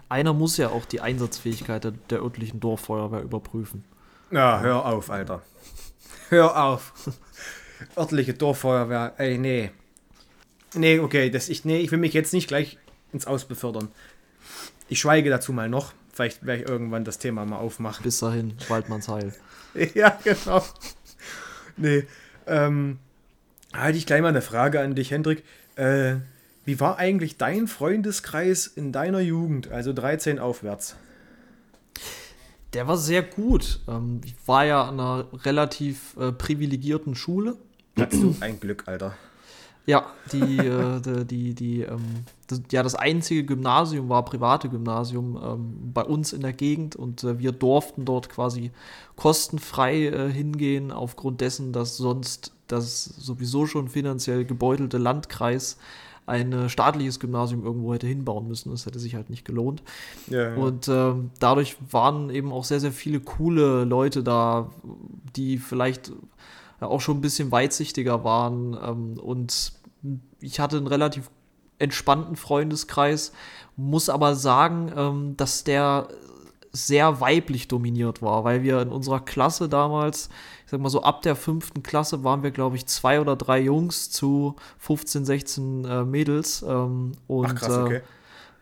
[0.08, 3.82] Einer muss ja auch die Einsatzfähigkeit der, der örtlichen Dorffeuerwehr überprüfen.
[4.30, 5.42] Ja, hör auf, Alter.
[6.28, 6.92] Hör auf.
[7.96, 9.72] Örtliche Dorffeuerwehr, ey, nee.
[10.76, 12.78] Nee, okay, das, ich, nee, ich will mich jetzt nicht gleich
[13.12, 13.88] ins Aus befördern.
[14.88, 15.94] Ich schweige dazu mal noch.
[16.12, 18.04] Vielleicht werde ich irgendwann das Thema mal aufmachen.
[18.04, 19.34] Bis dahin, Waldmanns Heil.
[19.94, 20.62] ja, genau.
[21.78, 22.04] Nee,
[22.46, 22.98] ähm,
[23.74, 25.44] Halte ich gleich mal eine Frage an dich, Hendrik.
[25.76, 26.16] Äh,
[26.64, 30.96] wie war eigentlich dein Freundeskreis in deiner Jugend, also 13 aufwärts?
[32.72, 33.80] Der war sehr gut.
[33.88, 37.56] Ähm, ich war ja an einer relativ äh, privilegierten Schule.
[37.98, 39.14] Hattest du ein Glück, Alter.
[39.88, 45.40] Ja, die, äh, die, die, die ähm, das, ja, das einzige Gymnasium war private Gymnasium
[45.42, 48.70] ähm, bei uns in der Gegend und äh, wir durften dort quasi
[49.16, 55.78] kostenfrei äh, hingehen, aufgrund dessen, dass sonst das sowieso schon finanziell gebeutelte Landkreis
[56.26, 58.70] ein äh, staatliches Gymnasium irgendwo hätte hinbauen müssen.
[58.70, 59.82] Das hätte sich halt nicht gelohnt.
[60.26, 60.54] Ja, ja.
[60.54, 64.68] Und ähm, dadurch waren eben auch sehr, sehr viele coole Leute da,
[65.34, 66.12] die vielleicht
[66.80, 68.76] auch schon ein bisschen weitsichtiger waren.
[68.84, 69.77] Ähm, und
[70.40, 71.30] ich hatte einen relativ
[71.78, 73.32] entspannten Freundeskreis,
[73.76, 76.08] muss aber sagen, ähm, dass der
[76.72, 80.28] sehr weiblich dominiert war, weil wir in unserer Klasse damals,
[80.64, 83.60] ich sag mal so ab der fünften Klasse waren wir, glaube ich, zwei oder drei
[83.60, 86.62] Jungs zu 15, 16 äh, Mädels.
[86.62, 87.96] Ähm, und Ach, krass, okay.
[87.96, 88.02] äh,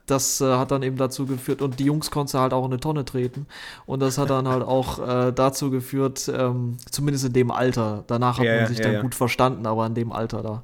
[0.07, 2.81] das äh, hat dann eben dazu geführt, und die Jungs konnten halt auch in eine
[2.81, 3.47] Tonne treten.
[3.87, 8.05] Und das hat dann halt auch äh, dazu geführt, ähm, zumindest in dem Alter.
[8.07, 9.03] Danach hat ja, man sich ja, dann ja.
[9.03, 10.62] gut verstanden, aber in dem Alter, da,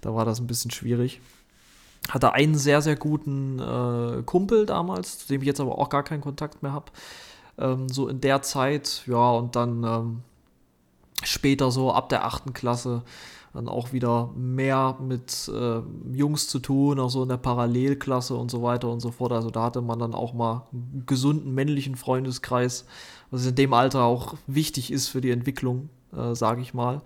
[0.00, 1.20] da war das ein bisschen schwierig.
[2.08, 6.02] Hatte einen sehr, sehr guten äh, Kumpel damals, zu dem ich jetzt aber auch gar
[6.02, 6.92] keinen Kontakt mehr habe.
[7.58, 10.22] Ähm, so in der Zeit, ja, und dann ähm,
[11.24, 13.02] später so ab der achten Klasse
[13.56, 15.80] dann auch wieder mehr mit äh,
[16.12, 19.32] Jungs zu tun, auch so in der Parallelklasse und so weiter und so fort.
[19.32, 22.84] Also da hatte man dann auch mal einen gesunden männlichen Freundeskreis,
[23.30, 27.00] was in dem Alter auch wichtig ist für die Entwicklung, äh, sage ich mal.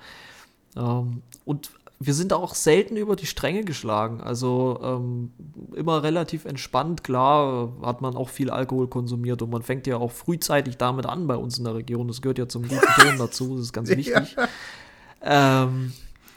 [0.77, 1.71] Ähm, und
[2.03, 4.23] wir sind auch selten über die Stränge geschlagen.
[4.23, 5.33] Also ähm,
[5.77, 7.05] immer relativ entspannt.
[7.05, 11.05] Klar äh, hat man auch viel Alkohol konsumiert und man fängt ja auch frühzeitig damit
[11.05, 12.09] an bei uns in der Region.
[12.09, 13.55] Das gehört ja zum guten Ton dazu.
[13.57, 14.35] Das ist ganz wichtig.
[14.35, 15.65] Ja.
[15.65, 15.93] Ähm,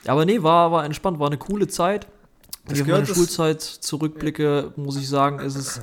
[0.05, 2.07] aber nee, war, war entspannt, war eine coole Zeit.
[2.65, 5.81] Wenn ich auf meine Schulzeit zurückblicke, muss ich sagen, ist es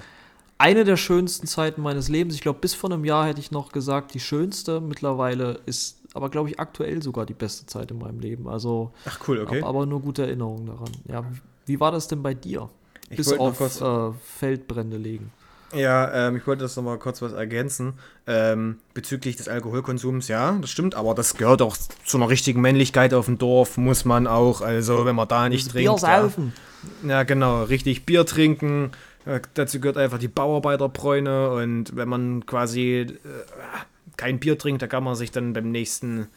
[0.59, 2.35] eine der schönsten Zeiten meines Lebens.
[2.35, 4.83] Ich glaube, bis vor einem Jahr hätte ich noch gesagt, die schönste.
[4.83, 8.49] Mittlerweile ist aber, glaube ich, aktuell sogar die beste Zeit in meinem Leben.
[8.49, 9.63] Also, Ach cool, okay.
[9.63, 10.93] aber nur gute Erinnerungen daran.
[11.09, 11.25] Ja,
[11.67, 12.69] wie war das denn bei dir?
[13.11, 15.33] Ich bis auf äh, Feldbrände legen.
[15.73, 17.95] Ja, ähm, ich wollte das nochmal kurz was ergänzen.
[18.27, 23.15] Ähm, bezüglich des Alkoholkonsums, ja, das stimmt, aber das gehört auch zu einer richtigen Männlichkeit
[23.15, 25.91] auf dem Dorf, muss man auch, also wenn man da nicht das trinkt.
[25.91, 26.53] Bier saufen.
[27.03, 28.91] Ja, ja, genau, richtig Bier trinken.
[29.27, 33.17] Äh, dazu gehört einfach die Bauarbeiterbräune und wenn man quasi äh,
[34.21, 36.29] kein Bier trinkt, da kann man sich dann beim nächsten,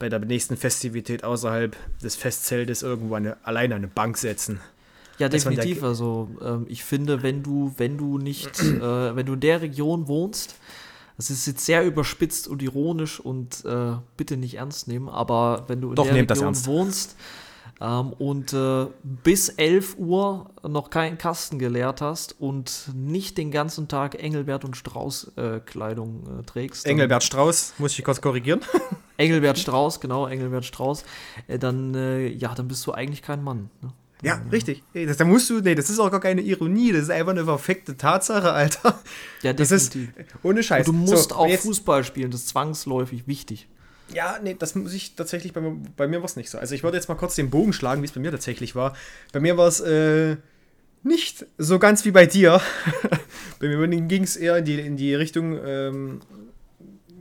[0.00, 4.60] bei der nächsten Festivität außerhalb des Festzeltes irgendwo eine, alleine eine Bank setzen.
[5.18, 5.84] Ja, definitiv.
[5.84, 10.08] Also ähm, ich finde, wenn du, wenn du nicht, äh, wenn du in der Region
[10.08, 10.56] wohnst,
[11.16, 15.80] das ist jetzt sehr überspitzt und ironisch und äh, bitte nicht ernst nehmen, aber wenn
[15.80, 17.16] du in Doch, der Region wohnst
[17.80, 23.88] ähm, und äh, bis 11 Uhr noch keinen Kasten geleert hast und nicht den ganzen
[23.88, 26.86] Tag Engelbert und Strauß äh, Kleidung äh, trägst.
[26.86, 28.60] Engelbert Strauß, muss ich kurz korrigieren.
[29.16, 31.04] Engelbert Strauß, genau, Engelbert Strauß,
[31.48, 33.70] äh, dann, äh, ja, dann bist du eigentlich kein Mann.
[33.80, 33.92] Ne?
[34.22, 34.84] Ja, richtig.
[34.94, 37.44] Das, da musst du, nee, das ist auch gar keine Ironie, das ist einfach eine
[37.44, 39.00] perfekte Tatsache, Alter.
[39.42, 40.10] Ja, definitiv.
[40.16, 40.86] Das ist ohne Scheiß.
[40.86, 43.68] Und du musst so, auch jetzt, Fußball spielen, das ist zwangsläufig wichtig.
[44.14, 46.58] Ja, nee, das muss ich tatsächlich, bei mir, bei mir war es nicht so.
[46.58, 48.94] Also ich wollte jetzt mal kurz den Bogen schlagen, wie es bei mir tatsächlich war.
[49.32, 50.36] Bei mir war es äh,
[51.02, 52.60] nicht so ganz wie bei dir.
[53.58, 56.20] bei mir ging es eher in die, in die Richtung, ähm,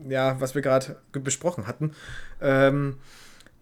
[0.10, 1.92] ja, was wir gerade besprochen hatten.
[2.42, 2.98] Ähm,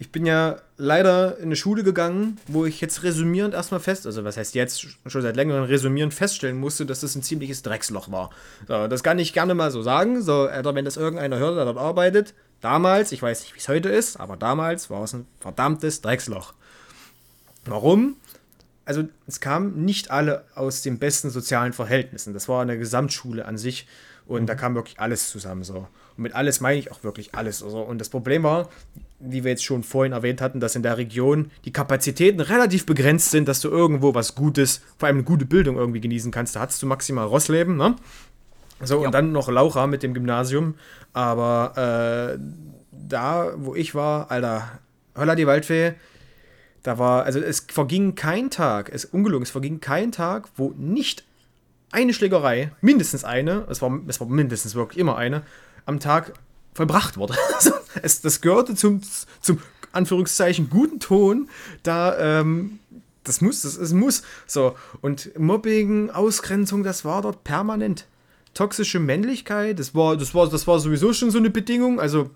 [0.02, 4.24] ich bin ja leider in eine Schule gegangen, wo ich jetzt resümierend erstmal fest, also
[4.24, 8.30] was heißt jetzt schon seit längerem resümierend feststellen musste, dass das ein ziemliches Drecksloch war.
[8.66, 10.22] So, das kann ich gerne mal so sagen.
[10.22, 13.68] So, Alter, wenn das irgendeiner hört, der dort arbeitet, damals, ich weiß nicht, wie es
[13.68, 16.54] heute ist, aber damals war es ein verdammtes Drecksloch.
[17.66, 18.16] Warum?
[18.86, 22.34] Also, es kamen nicht alle aus den besten sozialen Verhältnissen.
[22.34, 23.88] Das war eine Gesamtschule an sich
[24.26, 24.46] und mhm.
[24.48, 25.88] da kam wirklich alles zusammen so.
[26.18, 27.62] Und mit alles meine ich auch wirklich alles.
[27.62, 28.70] Also, und das Problem war,
[29.20, 33.32] wie wir jetzt schon vorhin erwähnt hatten, dass in der Region die Kapazitäten relativ begrenzt
[33.32, 36.56] sind, dass du irgendwo was Gutes, vor allem eine gute Bildung irgendwie genießen kannst.
[36.56, 37.96] Da hattest du maximal Rossleben, ne?
[38.82, 39.08] So, ja.
[39.08, 40.76] und dann noch Laura mit dem Gymnasium.
[41.14, 42.40] Aber äh,
[42.92, 44.80] da, wo ich war, Alter,
[45.16, 45.94] Höller die Waldfee,
[46.84, 51.26] da war, also es verging kein Tag, es ungelungen, es verging kein Tag, wo nicht
[51.92, 55.42] eine Schlägerei, mindestens eine, es war, es war mindestens wirklich immer eine,
[55.86, 56.34] am Tag
[56.74, 57.36] vollbracht wurde.
[57.56, 59.02] Also, es, das gehörte zum,
[59.42, 59.60] zum
[59.92, 61.50] Anführungszeichen guten Ton,
[61.84, 62.80] da ähm,
[63.24, 64.24] das muss, das, es muss.
[64.48, 68.06] So, und Mobbing, Ausgrenzung, das war dort permanent.
[68.60, 72.02] Toxische Männlichkeit, das war, das war, das war sowieso schon so eine Bedingung.
[72.02, 72.30] Also,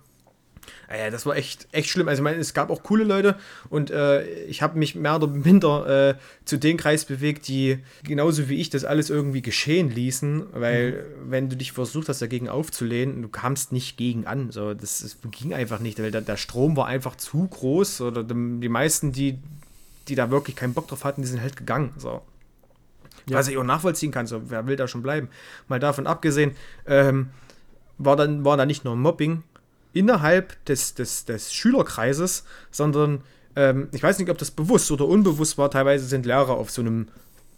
[0.89, 2.07] Ja, das war echt, echt schlimm.
[2.07, 3.36] Also ich meine, es gab auch coole Leute
[3.69, 8.47] und äh, ich habe mich mehr oder minder äh, zu dem Kreis bewegt, die genauso
[8.47, 11.31] wie ich das alles irgendwie geschehen ließen, weil mhm.
[11.31, 14.49] wenn du dich versucht hast, dagegen aufzulehnen, du kamst nicht gegen an.
[14.49, 18.23] So, das, das ging einfach nicht, weil der, der Strom war einfach zu groß oder
[18.23, 19.39] die meisten, die,
[20.07, 21.91] die da wirklich keinen Bock drauf hatten, die sind halt gegangen.
[21.97, 22.21] So.
[23.29, 23.38] Ja.
[23.38, 25.29] Was ich auch nachvollziehen kann, so, wer will da schon bleiben?
[25.67, 26.55] Mal davon abgesehen,
[26.86, 27.29] ähm,
[27.97, 29.43] war dann, war da nicht nur Mobbing
[29.93, 33.21] innerhalb des, des, des Schülerkreises, sondern
[33.55, 35.69] ähm, ich weiß nicht, ob das bewusst oder unbewusst war.
[35.69, 37.07] Teilweise sind Lehrer auf so einem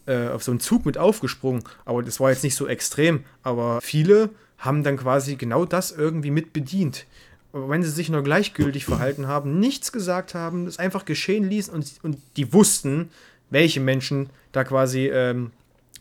[0.05, 3.23] äh, auf so einen Zug mit aufgesprungen, aber das war jetzt nicht so extrem.
[3.41, 7.05] Aber viele haben dann quasi genau das irgendwie mit bedient.
[7.53, 11.91] wenn sie sich nur gleichgültig verhalten haben, nichts gesagt haben, es einfach geschehen ließen und,
[12.03, 13.09] und die wussten,
[13.49, 15.51] welche Menschen da quasi ähm,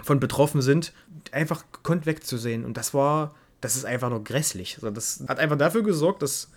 [0.02, 0.92] von betroffen sind,
[1.32, 2.64] einfach gekonnt wegzusehen.
[2.64, 4.76] Und das war, das ist einfach nur grässlich.
[4.76, 6.50] Also das hat einfach dafür gesorgt, dass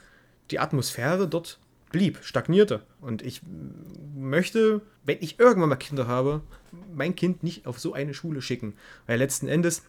[0.52, 1.60] die Atmosphäre dort
[1.92, 2.82] blieb, stagnierte.
[3.02, 3.42] Und ich
[4.16, 6.42] möchte, wenn ich irgendwann mal Kinder habe,
[6.94, 8.74] mein Kind nicht auf so eine Schule schicken.
[9.06, 9.84] Weil letzten Endes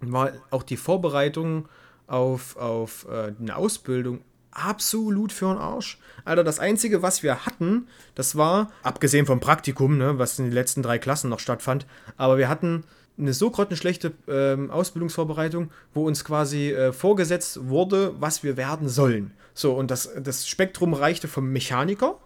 [0.00, 1.68] war auch die Vorbereitung
[2.06, 4.22] auf, auf äh, eine Ausbildung
[4.54, 5.98] absolut für den Arsch.
[6.24, 10.54] Alter, das Einzige, was wir hatten, das war, abgesehen vom Praktikum, ne, was in den
[10.54, 11.86] letzten drei Klassen noch stattfand,
[12.16, 12.84] aber wir hatten
[13.18, 19.32] eine so grottenschlechte ähm, Ausbildungsvorbereitung, wo uns quasi äh, vorgesetzt wurde, was wir werden sollen.
[19.54, 22.18] So, und das, das Spektrum reichte vom Mechaniker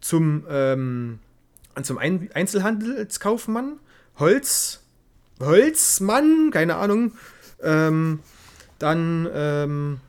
[0.00, 1.18] zum, ähm,
[1.82, 3.78] zum Ein Einzelhandelskaufmann,
[4.18, 4.80] Holz,
[5.40, 7.12] Holzmann, keine Ahnung,
[7.62, 8.20] ähm,
[8.78, 10.00] dann, ähm,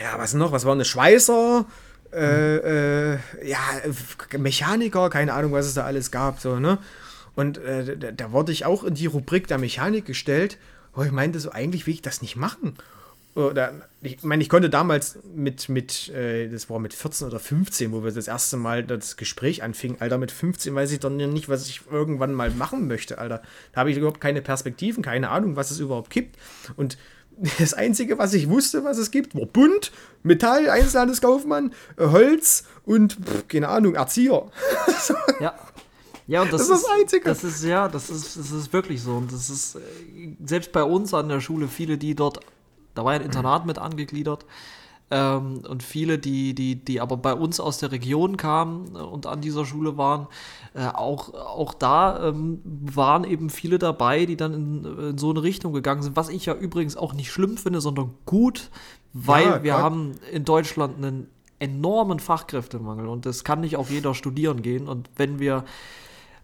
[0.00, 0.52] ja, was noch?
[0.52, 1.66] Was war eine Schweißer?
[2.12, 3.58] Äh, äh, ja,
[4.38, 6.78] Mechaniker, keine Ahnung, was es da alles gab, so, ne?
[7.34, 10.58] Und äh, da, da, wurde ich auch in die Rubrik der Mechanik gestellt,
[10.94, 12.74] wo ich meinte, so eigentlich will ich das nicht machen.
[13.34, 17.92] Oder, ich meine, ich konnte damals mit, mit äh, das war mit 14 oder 15,
[17.92, 20.00] wo wir das erste Mal das Gespräch anfingen.
[20.00, 23.42] Alter, mit 15 weiß ich dann nicht, was ich irgendwann mal machen möchte, Alter.
[23.72, 26.36] Da habe ich überhaupt keine Perspektiven, keine Ahnung, was es überhaupt gibt.
[26.74, 26.98] Und
[27.58, 33.14] das Einzige, was ich wusste, was es gibt, war Bunt, Metall, Einzelhandelskaufmann, äh, Holz und,
[33.14, 34.50] pff, keine Ahnung, Erzieher.
[35.40, 35.54] ja.
[36.26, 37.24] Ja, und das, das ist das Einzige.
[37.24, 39.16] Das ist, ja, das ist, das ist wirklich so.
[39.16, 39.80] Und das ist, äh,
[40.44, 42.40] selbst bei uns an der Schule, viele, die dort,
[42.94, 44.44] da war ein Internat mit angegliedert,
[45.10, 49.40] ähm, und viele, die, die, die aber bei uns aus der Region kamen und an
[49.40, 50.26] dieser Schule waren,
[50.74, 55.42] äh, auch, auch da ähm, waren eben viele dabei, die dann in, in, so eine
[55.42, 58.70] Richtung gegangen sind, was ich ja übrigens auch nicht schlimm finde, sondern gut,
[59.14, 64.14] weil ja, wir haben in Deutschland einen enormen Fachkräftemangel und es kann nicht auf jeder
[64.14, 64.88] studieren gehen.
[64.88, 65.64] Und wenn wir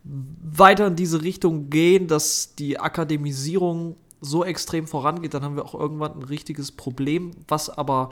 [0.04, 5.74] weiter in diese Richtung gehen, dass die Akademisierung so extrem vorangeht, dann haben wir auch
[5.74, 8.10] irgendwann ein richtiges Problem, was aber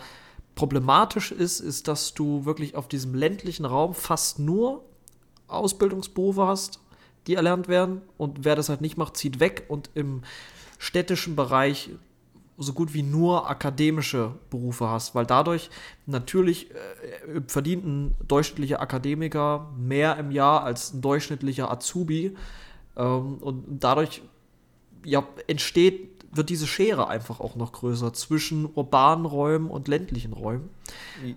[0.55, 4.85] problematisch ist, ist, dass du wirklich auf diesem ländlichen Raum fast nur
[5.49, 6.81] Ausbildungsberufe hast,
[7.27, 8.03] die erlernt werden.
[8.17, 9.65] Und wer das halt nicht macht, zieht weg.
[9.69, 10.23] Und im
[10.79, 11.91] städtischen Bereich
[12.59, 15.71] so gut wie nur akademische Berufe hast, weil dadurch
[16.07, 22.37] natürlich äh, verdient ein durchschnittlicher Akademiker mehr im Jahr als ein durchschnittlicher Azubi.
[22.97, 24.23] Ähm, und dadurch
[25.05, 30.71] ja, entsteht wird diese Schere einfach auch noch größer zwischen urbanen Räumen und ländlichen Räumen.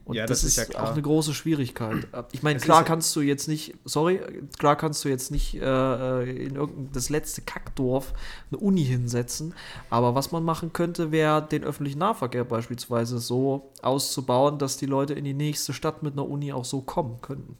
[0.05, 2.07] Und ja, das, das, ist, ja auch eine große Schwierigkeit.
[2.31, 4.21] Ich meine, klar kannst du jetzt nicht, sorry,
[4.57, 8.13] klar kannst du jetzt nicht äh, in irgendein das letzte Kackdorf
[8.51, 9.53] eine Uni hinsetzen,
[9.89, 15.13] aber was man machen könnte, wäre den öffentlichen Nahverkehr beispielsweise so auszubauen, dass die Leute
[15.13, 17.57] in die nächste Stadt mit einer Uni auch so kommen könnten.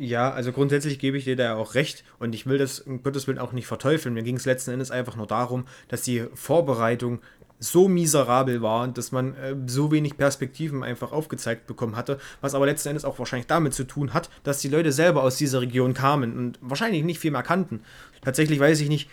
[0.00, 3.26] Ja, also grundsätzlich gebe ich dir da auch recht und ich will das um Gottes
[3.26, 4.14] Willen auch nicht verteufeln.
[4.14, 7.20] Mir ging es letzten Endes einfach nur darum, dass die Vorbereitung
[7.58, 12.66] so miserabel war, dass man äh, so wenig Perspektiven einfach aufgezeigt bekommen hatte, was aber
[12.66, 15.94] letzten Endes auch wahrscheinlich damit zu tun hat, dass die Leute selber aus dieser Region
[15.94, 17.80] kamen und wahrscheinlich nicht viel mehr kannten.
[18.22, 19.10] Tatsächlich weiß ich nicht,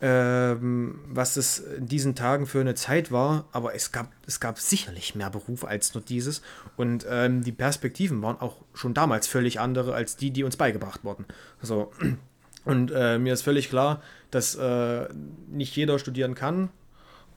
[0.00, 4.58] ähm, was es in diesen Tagen für eine Zeit war, aber es gab, es gab
[4.58, 6.42] sicherlich mehr Berufe als nur dieses
[6.76, 11.02] und ähm, die Perspektiven waren auch schon damals völlig andere als die, die uns beigebracht
[11.02, 11.26] wurden.
[11.60, 11.92] So.
[12.64, 15.08] Und äh, mir ist völlig klar, dass äh,
[15.48, 16.68] nicht jeder studieren kann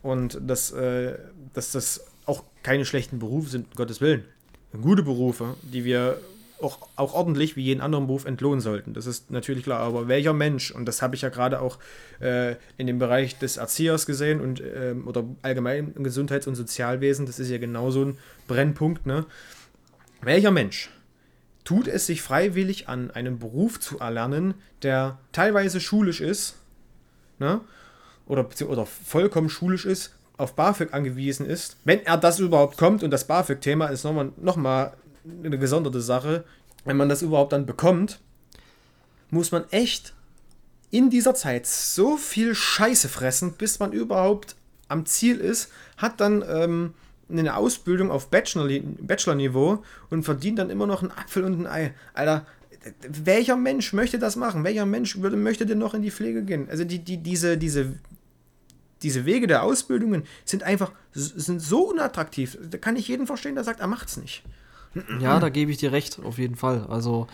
[0.01, 1.17] und dass, äh,
[1.53, 4.25] dass das auch keine schlechten Berufe sind, um Gottes Willen.
[4.81, 6.19] Gute Berufe, die wir
[6.63, 8.93] auch, auch ordentlich wie jeden anderen Beruf entlohnen sollten.
[8.93, 9.79] Das ist natürlich klar.
[9.79, 11.77] Aber welcher Mensch, und das habe ich ja gerade auch
[12.19, 17.25] äh, in dem Bereich des Erziehers gesehen und äh, oder allgemein im Gesundheits- und Sozialwesen,
[17.25, 19.25] das ist ja genau so ein Brennpunkt, ne?
[20.21, 20.89] Welcher Mensch
[21.63, 26.55] tut es sich freiwillig an, einen Beruf zu erlernen, der teilweise schulisch ist,
[27.39, 27.61] ne?
[28.27, 33.11] Oder, oder vollkommen schulisch ist, auf BAföG angewiesen ist, wenn er das überhaupt kommt, und
[33.11, 34.93] das BAföG-Thema ist nochmal noch mal
[35.25, 36.43] eine gesonderte Sache,
[36.85, 38.19] wenn man das überhaupt dann bekommt,
[39.29, 40.13] muss man echt
[40.89, 44.55] in dieser Zeit so viel Scheiße fressen, bis man überhaupt
[44.89, 46.93] am Ziel ist, hat dann ähm,
[47.29, 51.93] eine Ausbildung auf Bachelor-Niveau und verdient dann immer noch einen Apfel und ein Ei.
[52.13, 52.45] Alter,
[53.07, 54.63] welcher Mensch möchte das machen?
[54.63, 56.67] Welcher Mensch würde, möchte denn noch in die Pflege gehen?
[56.69, 57.93] Also die, die, diese, diese,
[59.01, 62.57] diese Wege der Ausbildungen sind einfach sind so unattraktiv.
[62.69, 64.43] Da kann ich jeden verstehen, der sagt, er macht's nicht.
[65.19, 66.85] Ja, da gebe ich dir recht, auf jeden Fall.
[66.89, 67.27] Also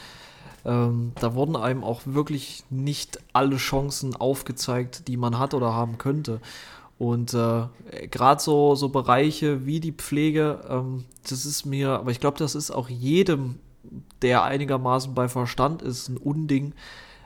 [0.66, 5.98] ähm, da wurden einem auch wirklich nicht alle Chancen aufgezeigt, die man hat oder haben
[5.98, 6.42] könnte.
[6.98, 7.68] Und äh,
[8.10, 12.56] gerade so, so Bereiche wie die Pflege, ähm, das ist mir, aber ich glaube, das
[12.56, 13.60] ist auch jedem,
[14.22, 16.74] der einigermaßen bei Verstand ist, ein Unding,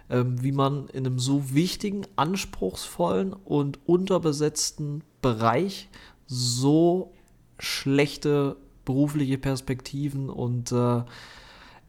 [0.10, 5.90] ähm, wie man in einem so wichtigen, anspruchsvollen und unterbesetzten Bereich
[6.28, 7.14] so
[7.58, 11.02] schlechte berufliche Perspektiven und äh,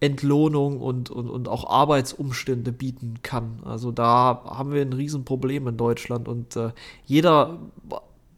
[0.03, 3.61] Entlohnung und, und, und auch Arbeitsumstände bieten kann.
[3.65, 6.73] Also da haben wir ein Riesenproblem in Deutschland und äh,
[7.07, 7.61] jeder,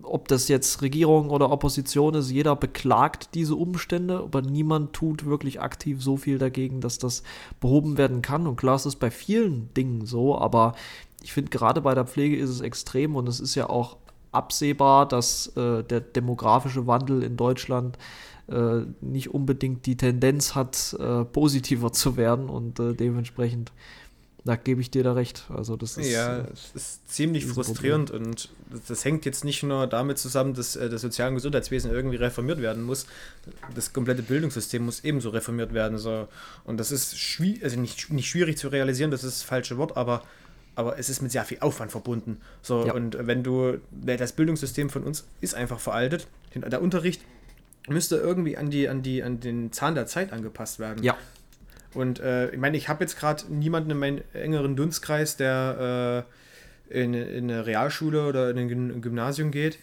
[0.02, 5.62] ob das jetzt Regierung oder Opposition ist, jeder beklagt diese Umstände, aber niemand tut wirklich
[5.62, 7.22] aktiv so viel dagegen, dass das
[7.61, 8.46] behoben werden kann.
[8.46, 10.74] Und klar ist es bei vielen Dingen so, aber
[11.22, 13.96] ich finde gerade bei der Pflege ist es extrem und es ist ja auch
[14.32, 18.00] absehbar, dass äh, der demografische Wandel in Deutschland äh,
[19.01, 23.72] nicht unbedingt die Tendenz hat, äh, positiver zu werden und äh, dementsprechend,
[24.45, 25.45] da gebe ich dir da recht.
[25.49, 28.32] Also das ist, ja, äh, es ist ziemlich frustrierend Problem.
[28.32, 28.51] und
[28.86, 32.82] das hängt jetzt nicht nur damit zusammen, dass äh, das soziale Gesundheitswesen irgendwie reformiert werden
[32.82, 33.07] muss.
[33.74, 35.97] Das komplette Bildungssystem muss ebenso reformiert werden.
[35.97, 36.28] So.
[36.64, 39.97] Und das ist schwierig, also nicht, nicht schwierig zu realisieren, das ist das falsche Wort,
[39.97, 40.22] aber
[40.76, 42.38] aber es ist mit sehr viel Aufwand verbunden.
[42.61, 42.95] So, ja.
[42.95, 46.26] und wenn du, das Bildungssystem von uns ist einfach veraltet.
[46.55, 47.20] Der Unterricht
[47.89, 51.03] müsste irgendwie an, die, an, die, an den Zahn der Zeit angepasst werden.
[51.03, 51.16] Ja.
[51.93, 56.24] Und äh, ich meine, ich habe jetzt gerade niemanden in meinem engeren Dunstkreis, der
[56.91, 59.78] äh, in, in eine Realschule oder in ein Gymnasium geht,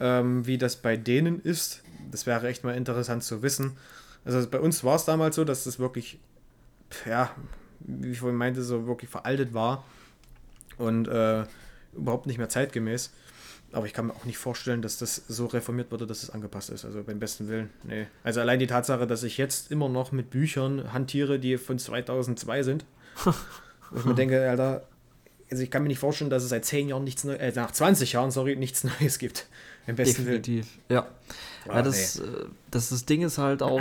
[0.00, 1.82] ähm, wie das bei denen ist.
[2.10, 3.76] Das wäre echt mal interessant zu wissen.
[4.24, 6.18] Also bei uns war es damals so, dass das wirklich,
[7.06, 7.30] ja,
[7.80, 9.84] wie ich vorhin meinte, so wirklich veraltet war
[10.76, 11.44] und äh,
[11.94, 13.10] überhaupt nicht mehr zeitgemäß.
[13.72, 16.70] Aber ich kann mir auch nicht vorstellen, dass das so reformiert wurde, dass es angepasst
[16.70, 16.84] ist.
[16.84, 17.70] Also beim besten Willen.
[17.84, 18.06] Nee.
[18.24, 22.62] Also allein die Tatsache, dass ich jetzt immer noch mit Büchern hantiere, die von 2002
[22.62, 22.84] sind.
[23.90, 24.86] wo ich mir denke, Alter,
[25.50, 27.70] also ich kann mir nicht vorstellen, dass es seit 10 Jahren nichts Neues, äh, nach
[27.70, 29.46] 20 Jahren, sorry, nichts Neues gibt.
[29.86, 31.00] Im besten Definitiv, Willen.
[31.00, 31.08] ja.
[31.66, 32.26] Ah, ja das, nee.
[32.26, 33.80] Äh, das, das Ding ist halt auch,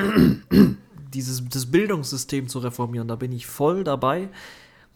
[1.14, 3.08] dieses das Bildungssystem zu reformieren.
[3.08, 4.30] Da bin ich voll dabei.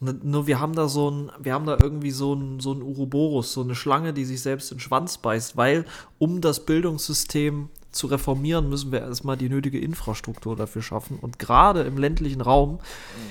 [0.02, 3.52] Nur wir haben da so ein, wir haben da irgendwie so ein, so ein Uroboros,
[3.52, 5.84] so eine Schlange, die sich selbst in den Schwanz beißt, weil
[6.18, 11.18] um das Bildungssystem zu reformieren, müssen wir erstmal die nötige Infrastruktur dafür schaffen.
[11.20, 12.80] Und gerade im ländlichen Raum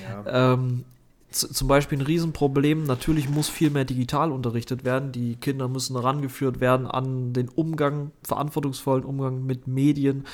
[0.02, 0.52] ja.
[0.54, 0.84] ähm,
[1.32, 2.84] zum Beispiel ein Riesenproblem.
[2.84, 5.12] Natürlich muss viel mehr digital unterrichtet werden.
[5.12, 10.24] Die Kinder müssen herangeführt werden an den Umgang, verantwortungsvollen Umgang mit Medien.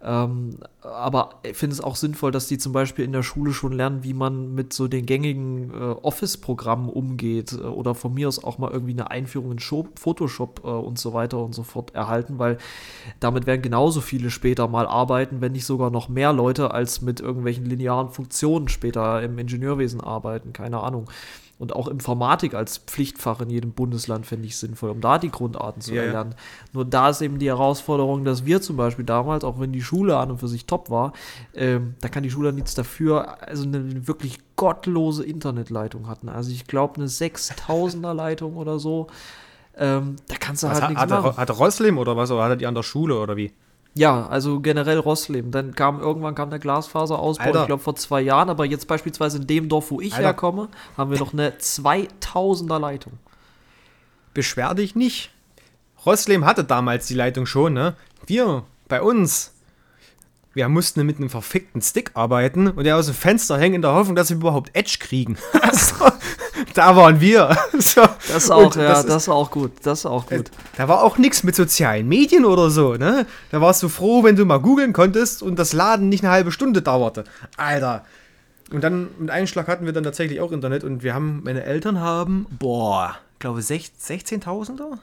[0.00, 3.72] Ähm, aber ich finde es auch sinnvoll, dass die zum Beispiel in der Schule schon
[3.72, 8.42] lernen, wie man mit so den gängigen äh, Office-Programmen umgeht äh, oder von mir aus
[8.42, 11.94] auch mal irgendwie eine Einführung in Show, Photoshop äh, und so weiter und so fort
[11.94, 12.58] erhalten, weil
[13.18, 17.20] damit werden genauso viele später mal arbeiten, wenn nicht sogar noch mehr Leute als mit
[17.20, 20.52] irgendwelchen linearen Funktionen später im Ingenieurwesen arbeiten.
[20.52, 21.08] Keine Ahnung.
[21.58, 25.82] Und auch Informatik als Pflichtfach in jedem Bundesland fände ich sinnvoll, um da die Grundarten
[25.82, 26.32] zu ja, erlernen.
[26.32, 26.38] Ja.
[26.72, 30.16] Nur da ist eben die Herausforderung, dass wir zum Beispiel damals, auch wenn die Schule
[30.16, 31.12] an und für sich top war,
[31.54, 36.28] ähm, da kann die Schule nichts dafür, also eine wirklich gottlose Internetleitung hatten.
[36.28, 39.08] Also ich glaube eine 6000er Leitung oder so.
[39.76, 41.36] Ähm, da kannst du was, halt hat, nichts hat machen.
[41.36, 42.30] Hatte Roslim oder was?
[42.30, 43.52] Oder hatte die an der Schule oder wie?
[43.98, 45.50] Ja, also generell Rossleben.
[45.50, 47.60] Dann kam irgendwann kam der Glasfaserausbau, Alter.
[47.62, 50.26] ich glaube vor zwei Jahren, aber jetzt beispielsweise in dem Dorf, wo ich Alter.
[50.26, 53.14] herkomme, haben wir noch eine 2000er Leitung.
[54.34, 55.32] Beschwer dich nicht.
[56.06, 57.96] Rossleben hatte damals die Leitung schon, ne?
[58.24, 59.52] Wir, bei uns,
[60.54, 63.94] wir mussten mit einem verfickten Stick arbeiten und der aus dem Fenster hängen in der
[63.94, 65.36] Hoffnung, dass wir überhaupt Edge kriegen.
[66.74, 67.56] da waren wir.
[67.78, 68.02] so.
[68.32, 69.72] Das auch, ja, das, das war auch gut.
[69.82, 70.50] Das war auch äh, gut.
[70.76, 73.26] Da war auch nichts mit sozialen Medien oder so, ne?
[73.50, 76.52] Da warst du froh, wenn du mal googeln konntest und das Laden nicht eine halbe
[76.52, 77.24] Stunde dauerte.
[77.56, 78.04] Alter.
[78.70, 81.64] Und dann mit einem Schlag hatten wir dann tatsächlich auch Internet und wir haben, meine
[81.64, 84.98] Eltern haben, boah, glaube 16.000er?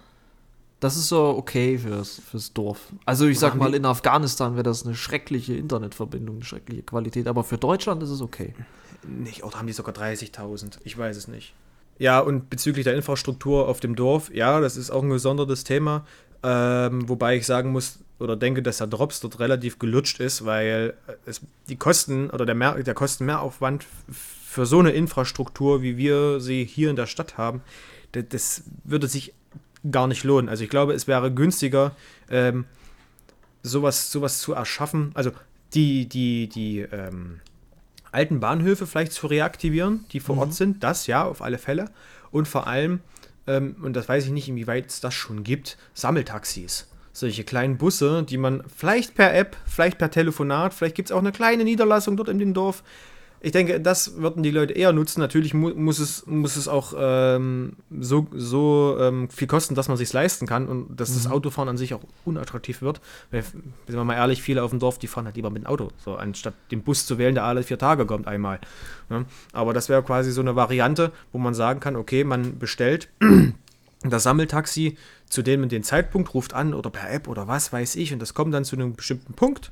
[0.80, 2.80] Das ist so okay fürs, fürs Dorf.
[3.06, 7.44] Also ich sag mal, in Afghanistan wäre das eine schreckliche Internetverbindung, eine schreckliche Qualität, aber
[7.44, 8.54] für Deutschland ist es okay.
[9.08, 10.80] Nicht, oder haben die sogar 30.000?
[10.84, 11.54] Ich weiß es nicht.
[11.98, 16.06] Ja, und bezüglich der Infrastruktur auf dem Dorf, ja, das ist auch ein gesondertes Thema.
[16.44, 20.94] Ähm, wobei ich sagen muss oder denke, dass der Drops dort relativ gelutscht ist, weil
[21.26, 26.64] es, die Kosten oder der, Mehr, der Kostenmehraufwand für so eine Infrastruktur, wie wir sie
[26.64, 27.62] hier in der Stadt haben,
[28.12, 29.34] das, das würde sich
[29.92, 30.50] gar nicht lohnen.
[30.50, 31.96] Also ich glaube, es wäre günstiger,
[32.30, 32.66] ähm,
[33.64, 35.12] sowas, sowas zu erschaffen.
[35.14, 35.32] Also
[35.74, 37.42] die, die, die ähm,
[38.16, 40.42] alten Bahnhöfe vielleicht zu reaktivieren, die vor mhm.
[40.42, 41.90] Ort sind, das ja, auf alle Fälle.
[42.32, 43.02] Und vor allem,
[43.46, 48.24] ähm, und das weiß ich nicht, inwieweit es das schon gibt, Sammeltaxis solche kleinen Busse,
[48.24, 52.18] die man vielleicht per App, vielleicht per Telefonat, vielleicht gibt es auch eine kleine Niederlassung
[52.18, 52.84] dort in dem Dorf.
[53.46, 55.20] Ich denke, das würden die Leute eher nutzen.
[55.20, 59.98] Natürlich mu muss, es, muss es auch ähm, so, so ähm, viel kosten, dass man
[59.98, 61.14] sich leisten kann und dass mhm.
[61.14, 63.02] das Autofahren an sich auch unattraktiv wird.
[63.30, 65.68] Weil, sind wir mal ehrlich, viele auf dem Dorf, die fahren halt lieber mit dem
[65.68, 68.60] Auto, so anstatt den Bus zu wählen, der alle vier Tage kommt einmal.
[69.12, 69.26] Ja?
[69.54, 73.10] Aber das wäre quasi so eine Variante, wo man sagen kann, okay, man bestellt
[74.02, 74.98] das Sammeltaxi
[75.30, 78.18] zu dem und den Zeitpunkt, ruft an oder per App oder was weiß ich und
[78.18, 79.72] das kommt dann zu einem bestimmten Punkt,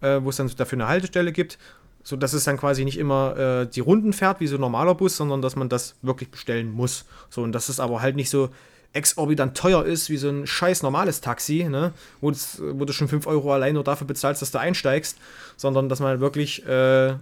[0.00, 1.56] äh, wo es dann dafür eine Haltestelle gibt,
[2.02, 4.94] so dass es dann quasi nicht immer äh, die Runden fährt wie so ein normaler
[4.94, 7.04] Bus, sondern dass man das wirklich bestellen muss.
[7.30, 8.50] So und dass es aber halt nicht so
[8.92, 11.92] exorbitant teuer ist wie so ein scheiß normales Taxi, ne?
[12.20, 15.18] wo, das, wo du schon 5 Euro allein nur dafür bezahlst, dass du einsteigst,
[15.56, 17.14] sondern dass man halt wirklich äh,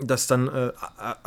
[0.00, 0.72] das dann äh,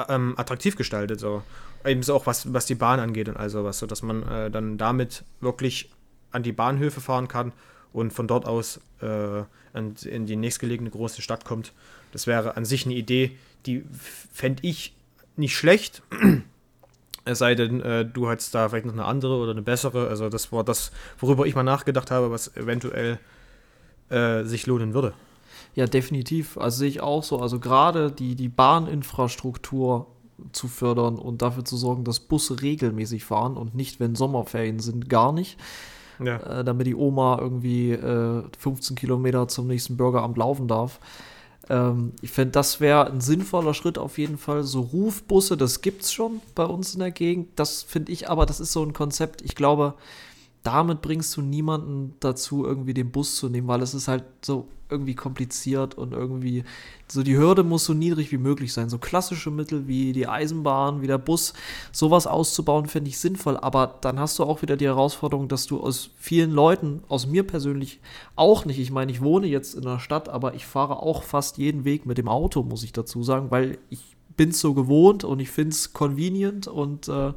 [0.09, 1.19] ähm, attraktiv gestaltet.
[1.19, 1.43] So
[1.85, 5.23] ebenso auch was, was die Bahn angeht und also was, sodass man äh, dann damit
[5.41, 5.91] wirklich
[6.31, 7.51] an die Bahnhöfe fahren kann
[7.93, 9.43] und von dort aus äh,
[9.73, 11.73] in die nächstgelegene große Stadt kommt.
[12.15, 13.35] Das wäre an sich eine Idee,
[13.65, 13.83] die
[14.31, 14.95] fände ich
[15.35, 16.01] nicht schlecht.
[17.27, 20.09] Es sei denn, äh, du hättest da vielleicht noch eine andere oder eine bessere.
[20.09, 23.17] Also das war das, worüber ich mal nachgedacht habe, was eventuell
[24.09, 25.13] äh, sich lohnen würde.
[25.73, 26.55] Ja, definitiv.
[26.59, 27.39] Also sehe ich auch so.
[27.39, 30.05] Also gerade die, die Bahninfrastruktur
[30.51, 35.09] zu fördern und dafür zu sorgen, dass Busse regelmäßig fahren und nicht, wenn Sommerferien sind,
[35.09, 35.57] gar nicht.
[36.23, 36.37] Ja.
[36.59, 40.99] Äh, damit die Oma irgendwie äh, 15 Kilometer zum nächsten Bürgeramt laufen darf.
[41.69, 44.63] Ähm, ich fände, das wäre ein sinnvoller Schritt auf jeden Fall.
[44.63, 47.49] So Rufbusse, das gibt es schon bei uns in der Gegend.
[47.55, 49.41] Das finde ich aber, das ist so ein Konzept.
[49.41, 49.95] Ich glaube,
[50.65, 54.67] damit bringst du niemanden dazu, irgendwie den Bus zu nehmen, weil es ist halt so
[54.89, 56.63] irgendwie kompliziert und irgendwie
[57.07, 58.89] so die Hürde muss so niedrig wie möglich sein.
[58.89, 61.53] So klassische Mittel wie die Eisenbahn, wie der Bus,
[61.91, 63.57] sowas auszubauen, finde ich sinnvoll.
[63.57, 67.43] Aber dann hast du auch wieder die Herausforderung, dass du aus vielen Leuten, aus mir
[67.43, 67.99] persönlich
[68.35, 71.57] auch nicht, ich meine, ich wohne jetzt in der Stadt, aber ich fahre auch fast
[71.57, 75.23] jeden Weg mit dem Auto, muss ich dazu sagen, weil ich bin es so gewohnt
[75.23, 77.33] und ich finde es convenient und äh,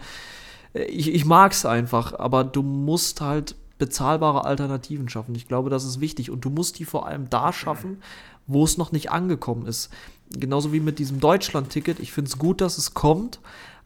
[0.75, 5.35] ich, ich mag es einfach, aber du musst halt bezahlbare Alternativen schaffen.
[5.35, 6.31] Ich glaube, das ist wichtig.
[6.31, 8.03] Und du musst die vor allem da schaffen,
[8.47, 9.91] wo es noch nicht angekommen ist.
[10.31, 12.01] Genauso wie mit diesem Deutschland-Ticket.
[12.01, 13.41] Ich finde es gut, dass es kommt.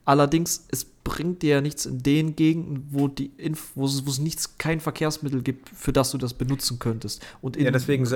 [0.04, 4.58] Allerdings, es bringt dir ja nichts in den Gegenden, wo, die Inf wo, es, nichts,
[4.58, 7.24] kein Verkehrsmittel gibt, für das du das benutzen könntest.
[7.40, 8.08] Und ja, deswegen,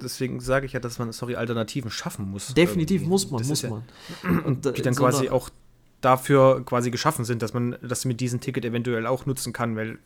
[0.00, 2.54] deswegen sage ich ja, dass man, sorry, Alternativen schaffen muss.
[2.54, 3.08] Definitiv irgendwie.
[3.08, 3.82] muss man, muss man.
[4.22, 5.50] Ja, und die dann so quasi auch
[6.00, 9.98] dafür quasi geschaffen sind, dass man das mit diesem Ticket eventuell auch nutzen kann, weil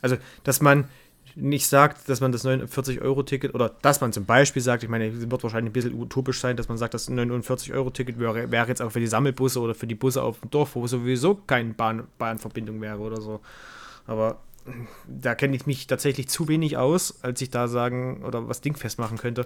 [0.00, 0.88] also, dass man
[1.34, 5.30] nicht sagt, dass man das 49-Euro-Ticket oder dass man zum Beispiel sagt, ich meine, es
[5.30, 8.92] wird wahrscheinlich ein bisschen utopisch sein, dass man sagt, das 49-Euro-Ticket wäre, wäre, jetzt auch
[8.92, 12.80] für die Sammelbusse oder für die Busse auf dem Dorf, wo sowieso keine Bahn, Bahnverbindung
[12.80, 13.40] wäre oder so.
[14.06, 14.40] Aber
[15.06, 18.98] da kenne ich mich tatsächlich zu wenig aus, als ich da sagen oder was dingfest
[18.98, 19.44] machen könnte.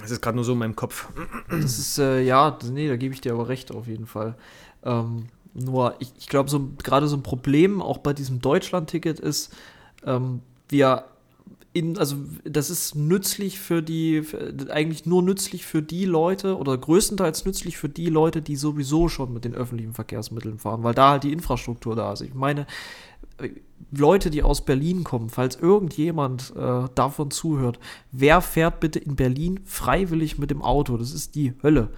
[0.00, 1.08] Das ist gerade nur so in meinem Kopf.
[1.48, 4.36] Das ist, äh, ja, nee, da gebe ich dir aber recht auf jeden Fall.
[4.84, 9.54] Ähm, nur, ich, ich glaube, so, gerade so ein Problem auch bei diesem Deutschland-Ticket ist,
[10.04, 11.04] ähm, wir
[11.76, 16.76] in, also das ist nützlich für die, für, eigentlich nur nützlich für die Leute oder
[16.76, 21.10] größtenteils nützlich für die Leute, die sowieso schon mit den öffentlichen Verkehrsmitteln fahren, weil da
[21.10, 22.22] halt die Infrastruktur da ist.
[22.22, 22.66] Ich meine,
[23.90, 27.78] Leute, die aus Berlin kommen, falls irgendjemand äh, davon zuhört,
[28.10, 30.96] wer fährt bitte in Berlin freiwillig mit dem Auto?
[30.96, 31.90] Das ist die Hölle.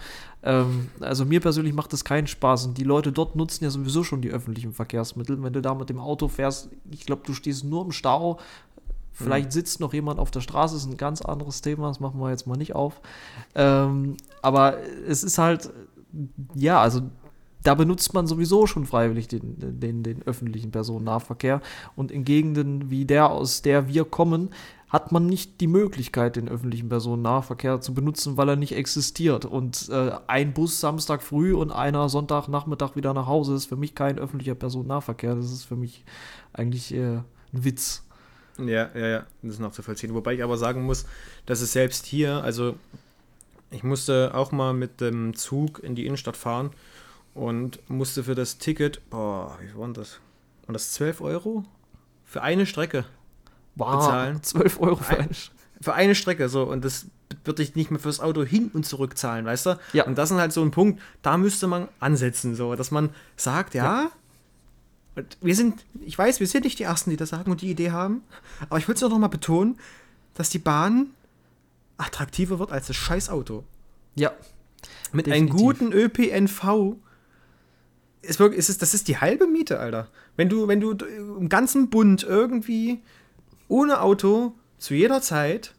[0.43, 4.05] Ähm, also mir persönlich macht das keinen Spaß und die Leute dort nutzen ja sowieso
[4.05, 5.43] schon die öffentlichen Verkehrsmittel.
[5.43, 8.39] Wenn du da mit dem Auto fährst, ich glaube, du stehst nur im Stau.
[9.12, 9.53] Vielleicht mhm.
[9.53, 12.47] sitzt noch jemand auf der Straße, ist ein ganz anderes Thema, das machen wir jetzt
[12.47, 13.01] mal nicht auf.
[13.55, 15.71] Ähm, aber es ist halt,
[16.55, 17.03] ja, also
[17.62, 21.61] da benutzt man sowieso schon freiwillig den, den, den öffentlichen Personennahverkehr.
[21.96, 24.50] Und in Gegenden wie der, aus der wir kommen,
[24.88, 29.44] hat man nicht die Möglichkeit, den öffentlichen Personennahverkehr zu benutzen, weil er nicht existiert.
[29.44, 33.94] Und äh, ein Bus Samstag früh und einer Sonntagnachmittag wieder nach Hause ist für mich
[33.94, 35.34] kein öffentlicher Personennahverkehr.
[35.34, 36.04] Das ist für mich
[36.54, 37.24] eigentlich äh, ein
[37.64, 38.04] Witz.
[38.59, 40.14] Ja, ja, ja, das ist nachzuvollziehen.
[40.14, 41.04] Wobei ich aber sagen muss,
[41.44, 42.74] dass es selbst hier, also
[43.70, 46.70] ich musste auch mal mit dem Zug in die Innenstadt fahren
[47.39, 50.20] und musste für das Ticket, boah, wie war das?
[50.66, 51.64] Und das 12 Euro?
[52.24, 53.05] Für eine Strecke.
[53.76, 54.43] wow, bezahlen.
[54.43, 57.07] 12 Euro für eine Sch- Für eine Strecke so und das
[57.45, 59.78] würde ich nicht mehr fürs Auto hin und zurück zahlen, weißt du?
[59.93, 60.05] Ja.
[60.05, 63.74] Und das ist halt so ein Punkt, da müsste man ansetzen, so, dass man sagt,
[63.74, 64.11] ja,
[65.14, 67.70] und wir sind, ich weiß, wir sind nicht die Ersten, die das sagen und die
[67.70, 68.22] Idee haben,
[68.68, 69.78] aber ich will es noch mal betonen,
[70.34, 71.09] dass die Bahn
[71.97, 73.64] attraktiver wird als das scheiß Auto.
[74.14, 74.32] Ja,
[75.12, 75.32] Mit Definitiv.
[75.32, 76.97] einem guten ÖPNV
[78.29, 80.09] ist wirklich, ist es, das ist die halbe Miete, Alter.
[80.37, 83.03] Wenn du, wenn du im ganzen Bund irgendwie
[83.68, 85.74] ohne Auto zu jeder Zeit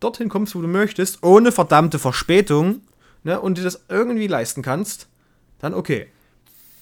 [0.00, 2.82] dorthin kommst, wo du möchtest, ohne verdammte Verspätung,
[3.24, 5.08] ne, und dir das irgendwie leisten kannst,
[5.60, 6.08] dann okay.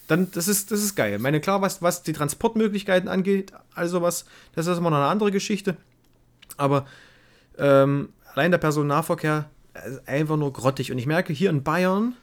[0.08, 1.16] Dann, das ist, das ist geil.
[1.16, 4.24] Ich meine, klar, was, was die Transportmöglichkeiten angeht, also was,
[4.54, 5.76] das ist immer noch eine andere Geschichte.
[6.56, 6.86] Aber
[7.58, 10.92] ähm, allein der Personennahverkehr äh, ist einfach nur grottig.
[10.92, 12.14] Und ich merke hier in Bayern,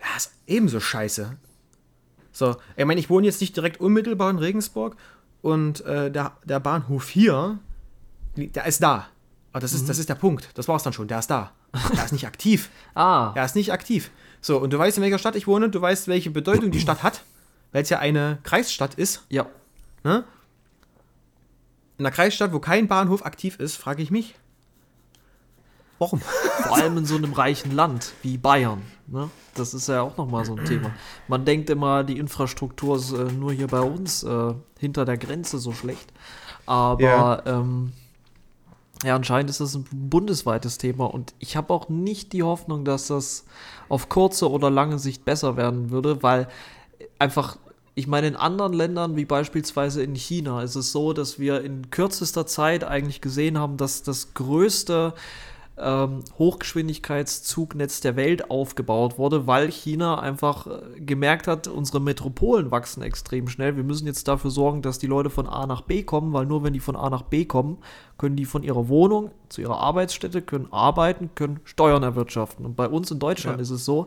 [0.00, 1.36] ja, ist ebenso scheiße.
[2.32, 4.96] So, ich meine, ich wohne jetzt nicht direkt unmittelbar in Regensburg
[5.42, 7.58] und äh, der, der Bahnhof hier,
[8.36, 9.08] der ist da.
[9.52, 10.50] Aber das ist, das ist der Punkt.
[10.54, 11.08] Das war's dann schon.
[11.08, 11.52] Der ist da.
[11.94, 12.70] Der ist nicht aktiv.
[12.94, 14.10] ah, Er ist nicht aktiv.
[14.40, 17.02] So, und du weißt, in welcher Stadt ich wohne, du weißt, welche Bedeutung die Stadt
[17.02, 17.22] hat,
[17.72, 19.24] weil es ja eine Kreisstadt ist.
[19.28, 19.46] ja.
[20.04, 20.24] Ne?
[21.98, 24.34] In einer Kreisstadt, wo kein Bahnhof aktiv ist, frage ich mich,
[26.00, 26.20] warum?
[26.64, 28.82] Vor allem in so einem reichen Land wie Bayern.
[29.06, 29.30] Ne?
[29.54, 30.92] Das ist ja auch nochmal so ein Thema.
[31.28, 35.58] Man denkt immer, die Infrastruktur ist äh, nur hier bei uns äh, hinter der Grenze
[35.58, 36.12] so schlecht.
[36.66, 37.42] Aber Ja.
[37.46, 37.92] ähm,
[39.02, 43.06] ja, anscheinend ist das ein bundesweites Thema und ich habe auch nicht die Hoffnung, dass
[43.06, 43.44] das
[43.88, 46.48] auf kurze oder lange Sicht besser werden würde, weil
[47.18, 47.56] einfach,
[47.94, 51.90] ich meine, in anderen Ländern, wie beispielsweise in China, ist es so, dass wir in
[51.90, 55.14] kürzester Zeit eigentlich gesehen haben, dass das größte
[55.82, 63.02] ähm, Hochgeschwindigkeitszugnetz der Welt aufgebaut wurde, weil China einfach äh, gemerkt hat, unsere Metropolen wachsen
[63.02, 63.76] extrem schnell.
[63.76, 66.62] Wir müssen jetzt dafür sorgen, dass die Leute von A nach B kommen, weil nur
[66.62, 67.78] wenn die von A nach B kommen,
[68.18, 72.64] können die von ihrer Wohnung zu ihrer Arbeitsstätte, können arbeiten, können Steuern erwirtschaften.
[72.66, 73.62] Und bei uns in Deutschland Ja.
[73.62, 74.06] ist es so,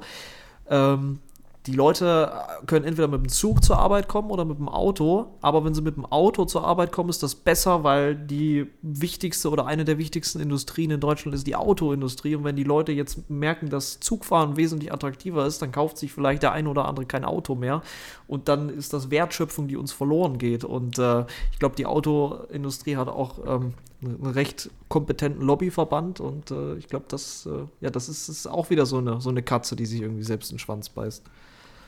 [0.70, 1.20] ähm,
[1.66, 2.32] die Leute
[2.68, 5.82] können entweder mit dem Zug zur Arbeit kommen oder mit dem Auto, aber wenn sie
[5.82, 9.98] mit dem Auto zur Arbeit kommen, ist das besser, weil die wichtigste oder eine der
[9.98, 12.36] wichtigsten Industrien in Deutschland ist die Autoindustrie.
[12.36, 16.44] Und wenn die Leute jetzt merken, dass Zugfahren wesentlich attraktiver ist, dann kauft sich vielleicht
[16.44, 17.82] der eine oder andere kein Auto mehr.
[18.28, 20.66] Und dann ist das Wertschöpfung, die uns verloren geht.
[20.66, 21.22] Und äh,
[21.54, 26.20] ich glaube, die Autoindustrie hat auch ähm, einen recht kompetenten Lobbyverband.
[26.20, 29.30] Und äh, ich glaube, das, äh, ja, das ist, ist auch wieder so eine, so
[29.30, 31.24] eine Katze, die sich irgendwie selbst den Schwanz beißt.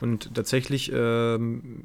[0.01, 1.83] Und tatsächlich ähm,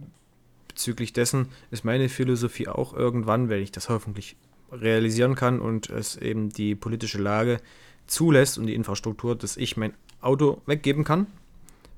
[0.68, 4.36] bezüglich dessen ist meine Philosophie auch irgendwann, wenn ich das hoffentlich
[4.72, 7.60] realisieren kann und es eben die politische Lage
[8.06, 11.26] zulässt und die Infrastruktur, dass ich mein Auto weggeben kann.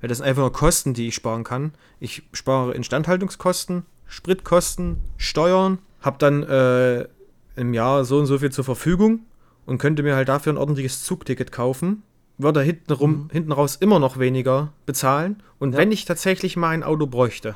[0.01, 1.73] Weil das sind einfach nur Kosten, die ich sparen kann.
[1.99, 7.07] Ich spare Instandhaltungskosten, Spritkosten, Steuern, habe dann äh,
[7.55, 9.21] im Jahr so und so viel zur Verfügung
[9.65, 12.03] und könnte mir halt dafür ein ordentliches Zugticket kaufen.
[12.37, 13.29] Würde hinten, rum, Mhm.
[13.31, 15.41] hinten raus immer noch weniger bezahlen.
[15.59, 15.77] Und Ja.
[15.79, 17.55] wenn ich tatsächlich mal ein Auto bräuchte,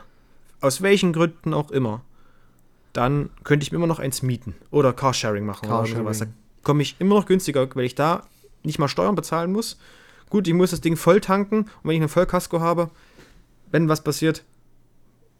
[0.61, 2.01] aus welchen Gründen auch immer,
[2.93, 6.03] dann könnte ich mir immer noch eins mieten oder Carsharing machen oder Carsharing.
[6.03, 6.19] sowas.
[6.19, 6.25] Da
[6.63, 8.23] komme ich immer noch günstiger, weil ich da
[8.63, 9.77] nicht mal Steuern bezahlen muss.
[10.29, 12.89] Gut, ich muss das Ding voll tanken und wenn ich eine Vollkasko habe,
[13.71, 14.43] wenn was passiert,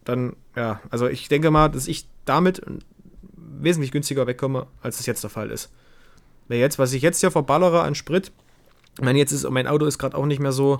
[0.04, 2.62] dann, ja, also ich denke mal, dass ich damit
[3.36, 5.70] wesentlich günstiger wegkomme, als es jetzt der Fall ist.
[6.48, 8.32] Weil jetzt, was ich jetzt hier verballere an Sprit,
[8.98, 10.78] ich meine, jetzt ist mein Auto ist gerade auch nicht mehr so,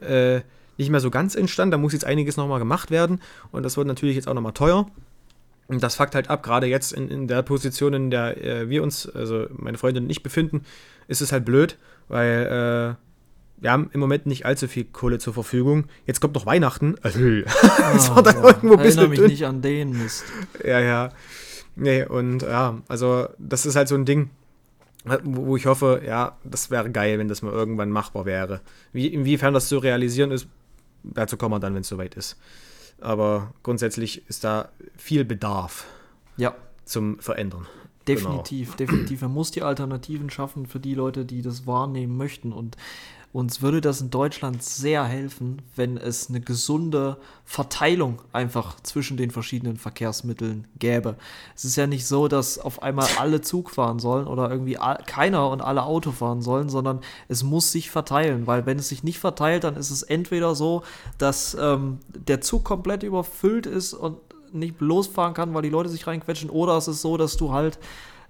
[0.00, 0.40] äh,
[0.76, 3.20] nicht mehr so ganz instand, da muss jetzt einiges nochmal gemacht werden
[3.52, 4.86] und das wird natürlich jetzt auch nochmal teuer.
[5.66, 8.82] Und das fuckt halt ab, gerade jetzt in, in der Position, in der äh, wir
[8.82, 10.62] uns, also meine Freundin und ich befinden,
[11.08, 11.76] ist es halt blöd,
[12.08, 15.84] weil äh, wir haben im Moment nicht allzu viel Kohle zur Verfügung.
[16.06, 16.94] Jetzt kommt noch Weihnachten.
[17.02, 17.20] Also,
[17.92, 18.46] das war dann Ah, ja.
[18.48, 19.28] irgendwo ein bisschen mich dünn.
[19.28, 20.24] nicht an den Mist.
[20.64, 21.10] Ja, ja.
[21.76, 24.30] Nee, und ja, also das ist halt so ein Ding,
[25.24, 28.60] wo ich hoffe, ja, das wäre geil, wenn das mal irgendwann machbar wäre.
[28.92, 30.46] Wie, inwiefern das zu realisieren ist,
[31.02, 32.38] dazu kommen wir dann, wenn es soweit ist.
[33.00, 35.86] Aber grundsätzlich ist da viel Bedarf
[36.36, 36.54] Ja,
[36.84, 37.66] zum Verändern.
[38.04, 38.30] Genau.
[38.42, 39.22] definitiv, definitiv.
[39.22, 42.52] Man muss die Alternativen schaffen für die Leute, die das wahrnehmen möchten.
[42.52, 42.76] Und
[43.32, 49.30] uns würde das in Deutschland sehr helfen, wenn es eine gesunde Verteilung einfach zwischen den
[49.30, 51.16] verschiedenen Verkehrsmitteln gäbe.
[51.54, 55.50] Es ist ja nicht so, dass auf einmal alle Zug fahren sollen oder irgendwie keiner
[55.50, 59.18] und alle Auto fahren sollen, sondern es muss sich verteilen, weil wenn es sich nicht
[59.18, 60.82] verteilt, dann ist es entweder so,
[61.18, 64.16] dass ähm, der Zug komplett überfüllt ist und
[64.52, 67.78] nicht losfahren kann, weil die Leute sich reinquetschen, oder es ist so, dass du halt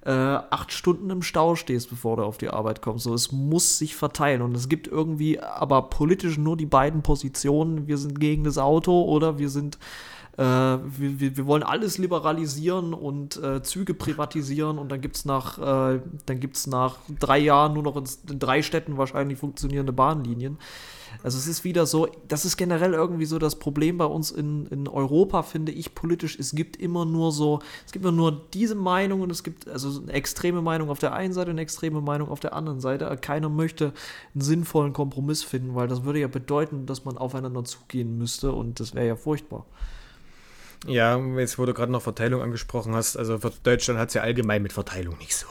[0.04, 3.04] äh, acht Stunden im Stau stehst, bevor du auf die Arbeit kommst.
[3.04, 7.86] So, es muss sich verteilen und es gibt irgendwie aber politisch nur die beiden Positionen,
[7.86, 9.78] wir sind gegen das Auto oder wir sind
[10.38, 15.58] äh, wir, wir, wollen alles liberalisieren und äh, Züge privatisieren und dann gibt es nach,
[15.58, 16.00] äh,
[16.68, 20.58] nach drei Jahren nur noch in, in drei Städten wahrscheinlich funktionierende Bahnlinien.
[21.22, 24.66] Also es ist wieder so, das ist generell irgendwie so das Problem bei uns in,
[24.66, 26.38] in Europa, finde ich, politisch.
[26.38, 30.00] Es gibt immer nur so, es gibt immer nur diese Meinung und es gibt also
[30.00, 33.16] eine extreme Meinung auf der einen Seite und eine extreme Meinung auf der anderen Seite.
[33.20, 33.92] Keiner möchte
[34.34, 38.80] einen sinnvollen Kompromiss finden, weil das würde ja bedeuten, dass man aufeinander zugehen müsste und
[38.80, 39.66] das wäre ja furchtbar.
[40.86, 44.62] Ja, jetzt wo du gerade noch Verteilung angesprochen hast, also Deutschland hat es ja allgemein
[44.62, 45.46] mit Verteilung nicht so.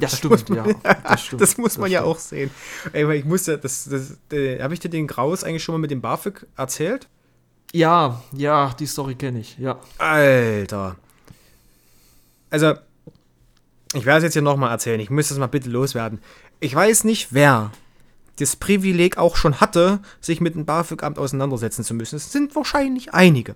[0.00, 0.66] Das stimmt, ja.
[0.82, 2.50] Das, stimmt, das muss man das ja auch sehen.
[2.92, 5.78] Ey, ich muss ja, das, das, äh, habe ich dir den Graus eigentlich schon mal
[5.78, 7.08] mit dem BAföG erzählt?
[7.72, 9.78] Ja, ja, die Story kenne ich, ja.
[9.98, 10.96] Alter.
[12.50, 12.74] Also,
[13.94, 15.00] ich werde es jetzt hier nochmal erzählen.
[15.00, 16.20] Ich muss das mal bitte loswerden.
[16.60, 17.72] Ich weiß nicht, wer
[18.38, 22.16] das Privileg auch schon hatte, sich mit dem BAföG-Amt auseinandersetzen zu müssen.
[22.16, 23.54] Es sind wahrscheinlich einige.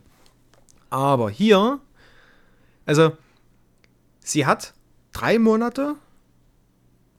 [0.90, 1.80] Aber hier,
[2.84, 3.16] also,
[4.20, 4.74] sie hat
[5.12, 5.94] drei Monate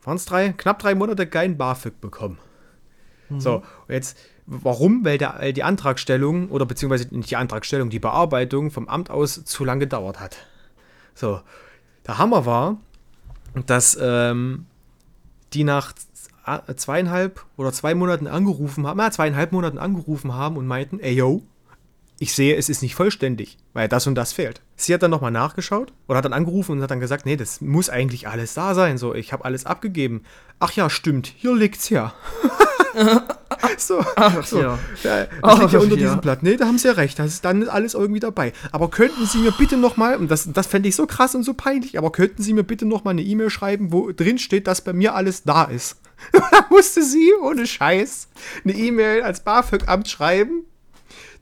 [0.06, 2.38] waren es drei, knapp drei Monate kein BAföG bekommen.
[3.28, 3.40] Mhm.
[3.40, 5.04] So, jetzt, warum?
[5.04, 9.44] Weil, der, weil die Antragstellung oder beziehungsweise nicht die Antragstellung, die Bearbeitung vom Amt aus
[9.44, 10.36] zu lange gedauert hat.
[11.14, 11.40] So,
[12.06, 12.78] der Hammer war,
[13.66, 14.66] dass ähm,
[15.52, 15.92] die nach
[16.76, 21.42] zweieinhalb oder zwei Monaten angerufen haben, ja, zweieinhalb Monaten angerufen haben und meinten, ey yo,
[22.18, 24.60] ich sehe, es ist nicht vollständig, weil das und das fehlt.
[24.76, 27.60] Sie hat dann nochmal nachgeschaut oder hat dann angerufen und hat dann gesagt, nee, das
[27.60, 28.98] muss eigentlich alles da sein.
[28.98, 30.22] So, ich habe alles abgegeben.
[30.60, 32.14] Ach ja, stimmt, hier liegt's ja.
[33.78, 34.60] so, Ach, so.
[34.60, 34.78] Ja.
[35.02, 36.02] ja das liegt ja unter ja.
[36.02, 36.44] diesem Blatt.
[36.44, 37.18] Nee, da haben sie ja recht.
[37.18, 38.52] Das ist dann alles irgendwie dabei.
[38.70, 41.54] Aber könnten Sie mir bitte nochmal, und das, das fände ich so krass und so
[41.54, 44.92] peinlich, aber könnten Sie mir bitte nochmal eine E-Mail schreiben, wo drin steht, dass bei
[44.92, 45.96] mir alles da ist?
[46.32, 48.28] da musste sie ohne Scheiß
[48.64, 50.64] eine E-Mail als BAföG-Amt schreiben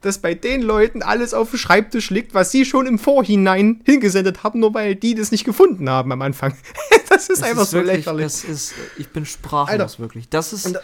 [0.03, 4.43] dass bei den Leuten alles auf dem Schreibtisch liegt, was sie schon im Vorhinein hingesendet
[4.43, 6.55] haben, nur weil die das nicht gefunden haben am Anfang.
[7.09, 8.25] das ist das einfach ist so wirklich, lächerlich.
[8.25, 9.99] Das ist, ich bin sprachlos, Alter.
[9.99, 10.29] wirklich.
[10.29, 10.77] Das ist,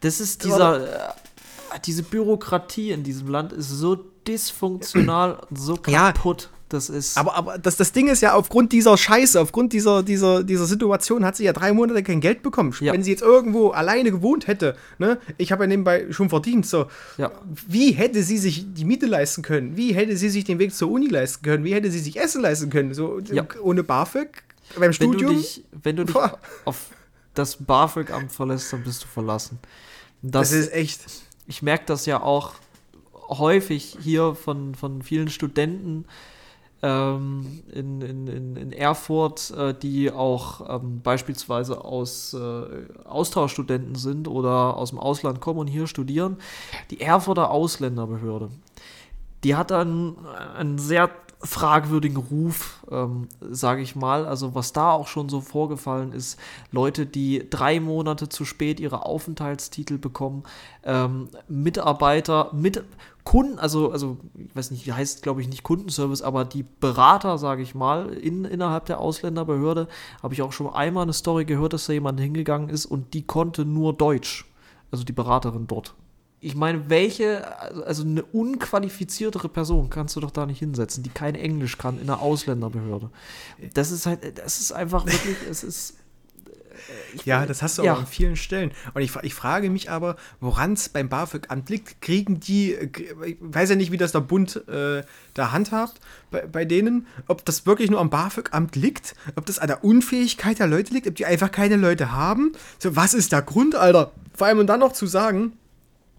[0.00, 3.96] das ist dieser, äh, diese Bürokratie in diesem Land ist so
[4.26, 6.50] dysfunktional und so kaputt.
[6.50, 7.16] Ja, das ist.
[7.16, 11.24] Aber, aber das, das Ding ist ja, aufgrund dieser Scheiße, aufgrund dieser, dieser, dieser Situation
[11.24, 12.74] hat sie ja drei Monate kein Geld bekommen.
[12.80, 12.92] Ja.
[12.92, 16.86] Wenn sie jetzt irgendwo alleine gewohnt hätte, ne, ich habe ja nebenbei schon verdient, so.
[17.18, 17.30] Ja.
[17.68, 19.76] Wie hätte sie sich die Miete leisten können?
[19.76, 21.64] Wie hätte sie sich den Weg zur Uni leisten können?
[21.64, 22.94] Wie hätte sie sich Essen leisten können?
[22.94, 23.46] So ja.
[23.62, 24.42] ohne BAföG
[24.74, 25.34] beim wenn Studium?
[25.34, 26.16] Du dich, wenn du dich
[26.64, 26.90] auf
[27.34, 29.58] das BAföG-Amt verlässt, dann bist du verlassen.
[30.22, 31.00] Das, das ist echt.
[31.46, 32.54] Ich merke das ja auch
[33.28, 36.06] häufig hier von, von vielen Studenten,
[36.82, 42.64] ähm, in, in, in, Erfurt, äh, die auch ähm, beispielsweise aus äh,
[43.04, 46.36] Austauschstudenten sind oder aus dem Ausland kommen und hier studieren.
[46.90, 48.50] Die Erfurter Ausländerbehörde,
[49.46, 50.16] die hat dann
[50.58, 54.26] einen sehr fragwürdigen Ruf, ähm, sage ich mal.
[54.26, 56.36] Also was da auch schon so vorgefallen ist,
[56.72, 60.42] Leute, die drei Monate zu spät ihre Aufenthaltstitel bekommen,
[60.82, 62.82] ähm, Mitarbeiter mit
[63.22, 67.62] Kunden, also, also ich weiß nicht, heißt glaube ich nicht Kundenservice, aber die Berater, sage
[67.62, 69.86] ich mal, in, innerhalb der Ausländerbehörde,
[70.24, 73.22] habe ich auch schon einmal eine Story gehört, dass da jemand hingegangen ist und die
[73.22, 74.44] konnte nur Deutsch.
[74.90, 75.94] Also die Beraterin dort.
[76.46, 77.44] Ich meine, welche,
[77.86, 82.04] also eine unqualifiziertere Person kannst du doch da nicht hinsetzen, die kein Englisch kann in
[82.04, 83.10] einer Ausländerbehörde.
[83.74, 85.94] Das ist halt, das ist einfach wirklich, es ist
[87.14, 87.94] ich, ja, das hast du ja.
[87.94, 88.70] auch an vielen Stellen.
[88.94, 92.00] Und ich, ich frage mich aber, woran es beim BAföG-Amt liegt.
[92.00, 92.74] Kriegen die,
[93.24, 95.02] ich weiß ja nicht, wie das der Bund äh,
[95.34, 95.98] da handhabt
[96.30, 100.60] bei, bei denen, ob das wirklich nur am BAföG-Amt liegt, ob das an der Unfähigkeit
[100.60, 102.52] der Leute liegt, ob die einfach keine Leute haben.
[102.78, 104.12] So, was ist der Grund, Alter?
[104.32, 105.54] Vor allem und dann noch zu sagen,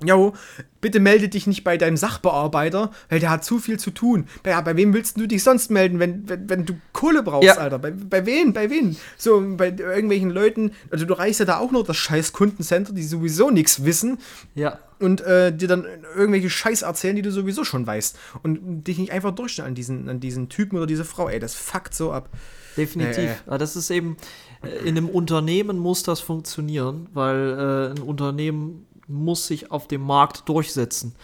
[0.05, 0.33] Jo,
[0.79, 4.27] bitte melde dich nicht bei deinem Sachbearbeiter, weil der hat zu viel zu tun.
[4.43, 7.57] Bei, bei wem willst du dich sonst melden, wenn, wenn, wenn du Kohle brauchst, ja.
[7.57, 7.79] Alter?
[7.79, 8.53] Bei, bei wem?
[8.53, 8.95] Bei wem?
[9.17, 13.03] So, bei irgendwelchen Leuten, also du reichst ja da auch noch das scheiß Kundencenter, die
[13.03, 14.19] sowieso nichts wissen.
[14.53, 14.77] Ja.
[14.99, 15.85] Und äh, dir dann
[16.15, 18.17] irgendwelche Scheiß erzählen, die du sowieso schon weißt.
[18.43, 21.27] Und dich nicht einfach durchstellen an diesen, an diesen Typen oder diese Frau.
[21.27, 22.29] Ey, das fuckt so ab.
[22.77, 23.17] Definitiv.
[23.17, 24.17] Äh, Aber das ist eben,
[24.63, 30.01] äh, in einem Unternehmen muss das funktionieren, weil äh, ein Unternehmen muss sich auf dem
[30.01, 31.15] Markt durchsetzen.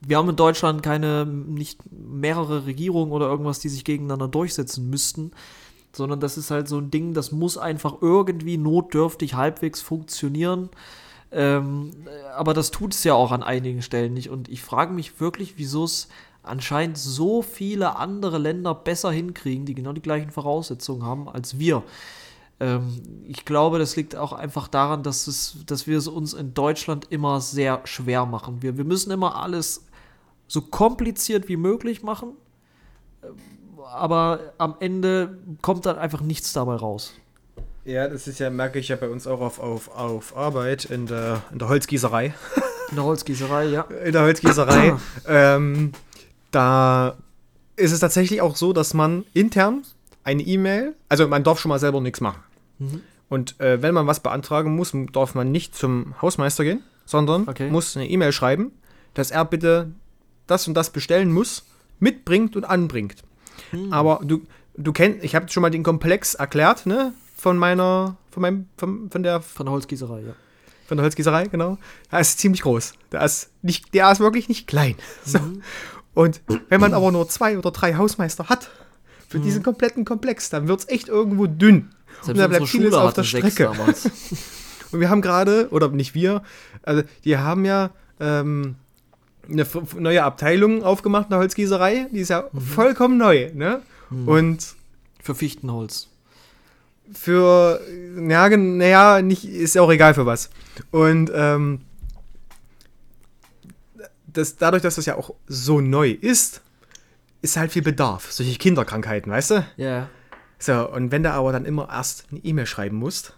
[0.00, 5.30] Wir haben in Deutschland keine, nicht mehrere Regierungen oder irgendwas, die sich gegeneinander durchsetzen müssten,
[5.92, 10.70] sondern das ist halt so ein Ding, das muss einfach irgendwie notdürftig halbwegs funktionieren.
[11.30, 11.90] Ähm,
[12.36, 14.28] aber das tut es ja auch an einigen Stellen nicht.
[14.28, 16.08] Und ich frage mich wirklich, wieso es
[16.42, 21.82] anscheinend so viele andere Länder besser hinkriegen, die genau die gleichen Voraussetzungen haben als wir.
[22.62, 26.54] Ähm, ich glaube, das liegt auch einfach daran, dass, es, dass wir es uns in
[26.54, 28.62] Deutschland immer sehr schwer machen.
[28.62, 29.84] Wir, wir müssen immer alles
[30.46, 32.34] so kompliziert wie möglich machen,
[33.92, 37.14] aber am Ende kommt dann einfach nichts dabei raus.
[37.84, 41.06] Ja, das ist ja, merke ich ja bei uns auch auf, auf, auf Arbeit in
[41.06, 42.34] der, in der Holzgießerei.
[42.90, 43.82] In der Holzgießerei, ja.
[44.04, 44.96] In der Holzgießerei.
[45.26, 45.92] ähm,
[46.50, 47.16] da
[47.74, 49.82] ist es tatsächlich auch so, dass man intern
[50.24, 52.42] eine E-Mail, also man darf schon mal selber nichts machen.
[52.82, 53.00] Mhm.
[53.28, 57.70] Und äh, wenn man was beantragen muss, darf man nicht zum Hausmeister gehen, sondern Okay.
[57.70, 58.72] muss eine E-Mail schreiben,
[59.14, 59.92] dass er bitte
[60.46, 61.64] das und das bestellen muss,
[61.98, 63.22] mitbringt und anbringt.
[63.70, 63.92] Hm.
[63.92, 64.42] Aber du,
[64.76, 67.12] du kennst, ich habe schon mal den Komplex erklärt, ne?
[67.36, 70.32] Von meiner, von meinem, von, von der, Von der Holzgießerei, ja.
[70.86, 71.78] von der Holzgießerei, genau.
[72.10, 72.92] Der ist ziemlich groß.
[73.12, 74.96] Der ist nicht, der ist wirklich nicht klein.
[75.24, 75.38] So.
[75.38, 75.62] Mhm.
[76.14, 78.70] Und wenn man aber nur zwei oder drei Hausmeister hat
[79.28, 79.42] für Mhm.
[79.44, 81.90] diesen kompletten Komplex, dann wird es echt irgendwo dünn.
[82.26, 83.70] Und da bleibt vieles auf der Strecke.
[84.92, 86.42] Und wir haben gerade, oder nicht wir,
[86.82, 87.90] also die haben ja
[88.20, 88.74] ähm,
[89.50, 89.66] eine
[89.98, 92.08] neue Abteilung aufgemacht in der Holzgießerei.
[92.12, 92.60] Die ist ja Mhm.
[92.60, 93.80] vollkommen neu, ne?
[94.26, 94.74] Und
[95.22, 96.08] Für Fichtenholz.
[97.14, 97.80] für,
[98.28, 100.50] ja, naja, nicht, ist ja auch egal für was.
[100.90, 101.80] Und ähm,
[104.26, 106.60] das, dadurch, dass das ja auch so neu ist,
[107.42, 108.30] ist halt viel Bedarf.
[108.32, 109.66] Solche Kinderkrankheiten, weißt du?
[109.76, 110.08] Ja.
[110.62, 113.34] So, und wenn du aber dann immer erst eine E-Mail schreiben musst,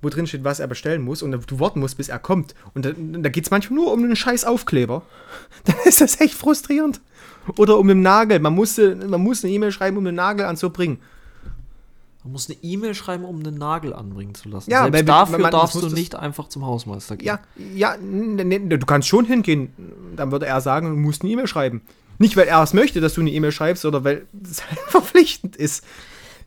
[0.00, 2.86] wo drin steht, was er bestellen muss, und du warten musst, bis er kommt, und
[2.86, 5.02] da, da geht es manchmal nur um einen scheiß Aufkleber,
[5.64, 7.00] dann ist das echt frustrierend.
[7.58, 8.40] Oder um einen Nagel.
[8.40, 10.98] Man, musste, man muss eine E-Mail schreiben, um einen Nagel anzubringen.
[12.24, 14.68] Man muss eine E-Mail schreiben, um einen Nagel anbringen zu lassen.
[14.70, 17.26] Ja, Selbst weil- dafür man- darfst du nicht einfach zum Hausmeister gehen.
[17.26, 17.38] Ja,
[17.74, 19.68] ja, du kannst schon hingehen.
[20.16, 21.82] Dann würde er sagen, du musst eine E-Mail schreiben.
[22.18, 25.56] Nicht, weil er es möchte, dass du eine E-Mail schreibst, oder weil es halt verpflichtend
[25.56, 25.84] ist.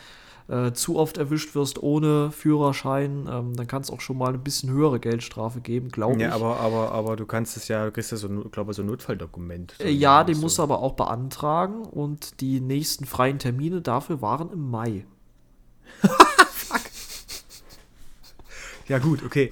[0.75, 3.27] zu oft erwischt wirst ohne Führerschein.
[3.27, 6.33] Ähm, dann kann es auch schon mal ein bisschen höhere Geldstrafe geben, glaube Ja, ich.
[6.35, 8.85] aber, aber, aber du kannst es ja, du kriegst ja so, glaube ich, so ein
[8.85, 9.73] Notfalldokument.
[9.79, 10.41] So, ja, den so.
[10.41, 15.05] musst du aber auch beantragen und die nächsten freien Termine dafür waren im Mai.
[18.87, 19.51] Ja, gut, okay.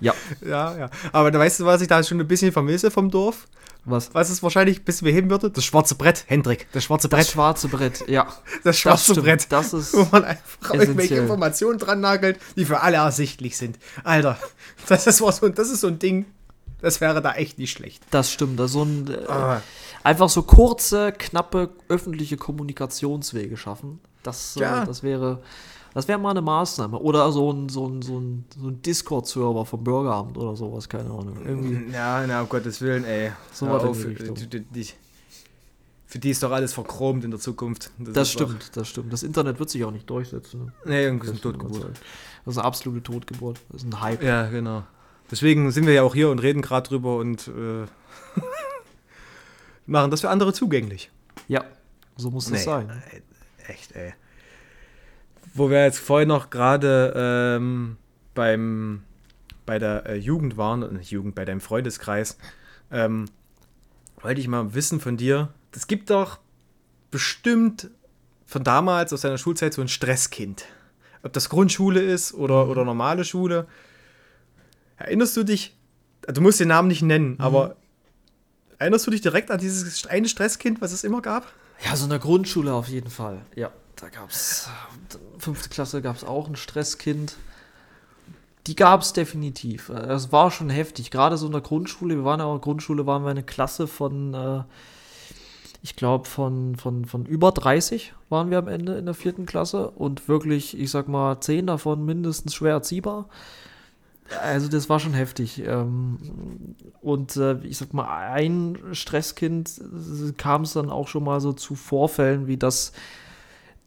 [0.00, 0.14] Ja.
[0.46, 0.90] ja, ja.
[1.12, 3.46] Aber da weißt du, was ich da schon ein bisschen vermisse vom Dorf?
[3.84, 4.14] Was?
[4.14, 5.50] Was es wahrscheinlich bis wir hin würde?
[5.50, 6.68] Das schwarze Brett, Hendrik.
[6.72, 7.26] Das schwarze Das Brett.
[7.32, 8.28] schwarze Brett, ja.
[8.64, 9.26] Das schwarze stimmt.
[9.26, 9.46] Brett.
[9.50, 11.22] Das ist wo man einfach irgendwelche essentiell.
[11.22, 13.78] Informationen dran nagelt, die für alle ersichtlich sind.
[14.04, 14.38] Alter,
[14.88, 16.26] das ist, was, das ist so ein Ding,
[16.80, 18.04] das wäre da echt nicht schlecht.
[18.10, 18.60] Das stimmt.
[18.60, 19.62] Da so ein, äh, Ah.
[20.04, 23.98] einfach so kurze, knappe öffentliche Kommunikationswege schaffen.
[24.22, 24.82] Das, Ja.
[24.82, 25.42] äh, das wäre.
[25.94, 26.98] Das wäre mal eine Maßnahme.
[26.98, 31.10] Oder so ein, so ein, so ein, so ein Discord-Server vom Bürgeramt oder sowas, keine
[31.10, 31.36] Ahnung.
[31.44, 31.92] Irgendwie.
[31.92, 33.32] Ja, na, um Gottes Willen, ey.
[33.52, 33.98] So in auf,
[36.06, 37.90] Für die ist doch alles verchromt in der Zukunft.
[37.98, 39.12] Das doch- stimmt, das stimmt.
[39.12, 40.66] Das Internet wird sich auch nicht durchsetzen.
[40.66, 40.72] Ne?
[40.86, 42.00] Nee, irgendwie Das ist ein Totgeburt.
[42.44, 43.60] Das ist eine absolute Totgeburt.
[43.70, 44.22] Das ist ein Hype.
[44.22, 44.84] Ja, genau.
[45.30, 47.84] Deswegen sind wir ja auch hier und reden gerade drüber und äh,
[49.86, 51.10] machen das für andere zugänglich.
[51.48, 51.64] Ja,
[52.16, 52.90] so muss das Nee, sein.
[53.10, 54.14] äh, Echt, ey.
[55.54, 57.96] Wo wir jetzt vorhin noch gerade ähm,
[58.34, 59.02] beim
[59.66, 62.36] bei der äh, Jugend waren, äh, nicht Jugend, bei deinem Freundeskreis,
[62.90, 63.26] ähm,
[64.20, 66.38] wollte ich mal wissen von dir, es gibt doch
[67.10, 67.90] bestimmt
[68.46, 70.66] von damals aus deiner Schulzeit so ein Stresskind.
[71.22, 73.66] Ob das Grundschule ist oder, oder normale Schule.
[74.96, 75.76] Erinnerst du dich,
[76.22, 77.76] du musst den Namen nicht nennen, aber
[78.78, 81.52] erinnerst du dich direkt an dieses eine Stresskind, was es immer gab?
[81.84, 83.40] Ja, so in der Grundschule auf jeden Fall.
[83.54, 83.70] Ja,
[84.02, 84.68] da gab es,
[85.38, 87.36] fünfte Klasse gab es auch ein Stresskind.
[88.66, 89.90] Die gab es definitiv.
[89.90, 91.12] Es war schon heftig.
[91.12, 93.44] Gerade so in der Grundschule, wir waren ja auch in der Grundschule, waren wir eine
[93.44, 94.64] Klasse von, äh,
[95.82, 99.90] ich glaube, von, von, von über 30 waren wir am Ende in der vierten Klasse
[99.90, 103.28] und wirklich, ich sag mal, zehn davon mindestens schwer erziehbar.
[104.42, 105.62] also das war schon heftig.
[105.64, 111.40] Ähm, und äh, ich sag mal, ein Stresskind äh, kam es dann auch schon mal
[111.40, 112.92] so zu Vorfällen, wie das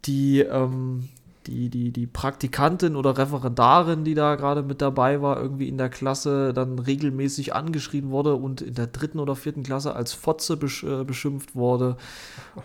[0.06, 1.10] die, ähm,
[1.48, 5.90] die, die, die Praktikantin oder Referendarin, die da gerade mit dabei war, irgendwie in der
[5.90, 10.84] Klasse dann regelmäßig angeschrien wurde und in der dritten oder vierten Klasse als Fotze besch
[10.84, 11.98] äh, beschimpft wurde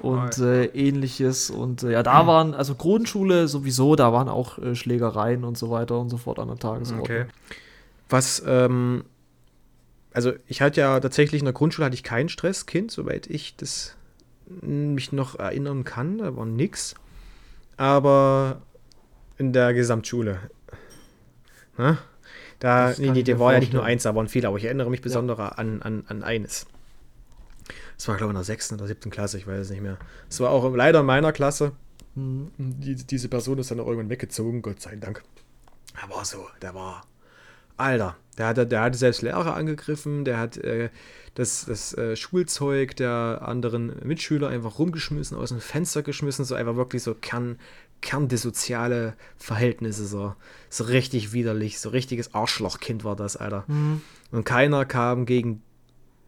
[0.01, 1.51] und äh, ähnliches.
[1.51, 5.71] Und äh, ja, da waren, also Grundschule sowieso, da waren auch äh, Schlägereien und so
[5.71, 7.05] weiter und so fort an der Tagesordnung.
[7.05, 7.25] Okay.
[8.09, 9.05] Was, ähm,
[10.13, 13.97] also ich hatte ja tatsächlich in der Grundschule hatte ich kein Stresskind, soweit ich das
[14.63, 16.95] mich noch erinnern kann, da war nix.
[17.81, 18.61] Aber
[19.39, 20.51] in der Gesamtschule.
[21.79, 21.97] Na?
[22.59, 24.91] Da, nee, nee, der war ja nicht nur eins, da waren viele, aber ich erinnere
[24.91, 25.49] mich besonders ja.
[25.49, 26.67] an, an, an eines.
[27.97, 29.97] Das war, glaube ich, in der sechsten oder siebten Klasse, ich weiß es nicht mehr.
[30.29, 31.73] Es war auch leider in meiner Klasse.
[32.17, 32.51] Mhm.
[32.59, 35.23] Die, diese Person ist dann auch irgendwann weggezogen, Gott sei Dank.
[36.03, 37.01] Er war so, der war.
[37.81, 40.91] Alter, der hatte, der hatte selbst Lehrer angegriffen, der hat äh,
[41.35, 46.77] das, das äh, Schulzeug der anderen Mitschüler einfach rumgeschmissen, aus dem Fenster geschmissen, so einfach
[46.77, 47.59] wirklich so Kern,
[48.01, 50.35] kerndesoziale Verhältnisse, so,
[50.69, 53.65] so richtig widerlich, so richtiges Arschlochkind war das, Alter.
[53.69, 54.01] Mhm.
[54.33, 55.63] Und keiner kam gegen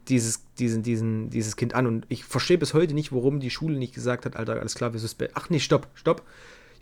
[0.09, 1.87] dieses, diesen, diesen, dieses Kind an.
[1.87, 4.93] Und ich verstehe bis heute nicht, warum die Schule nicht gesagt hat, Alter, alles klar,
[4.93, 5.41] wir suspendieren.
[5.41, 6.23] Ach nee, stopp, stopp.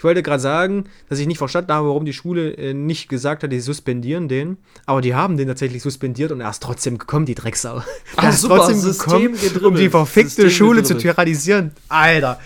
[0.00, 3.42] Ich wollte gerade sagen, dass ich nicht verstanden habe, warum die Schule äh, nicht gesagt
[3.42, 4.56] hat, die suspendieren den.
[4.86, 7.82] Aber die haben den tatsächlich suspendiert und er ist trotzdem gekommen, die Drecksau.
[8.16, 11.02] Ach, er ist super, trotzdem System gekommen, um die verfickte System Schule gedribbelt.
[11.02, 11.72] zu tyrannisieren.
[11.90, 12.40] Alter.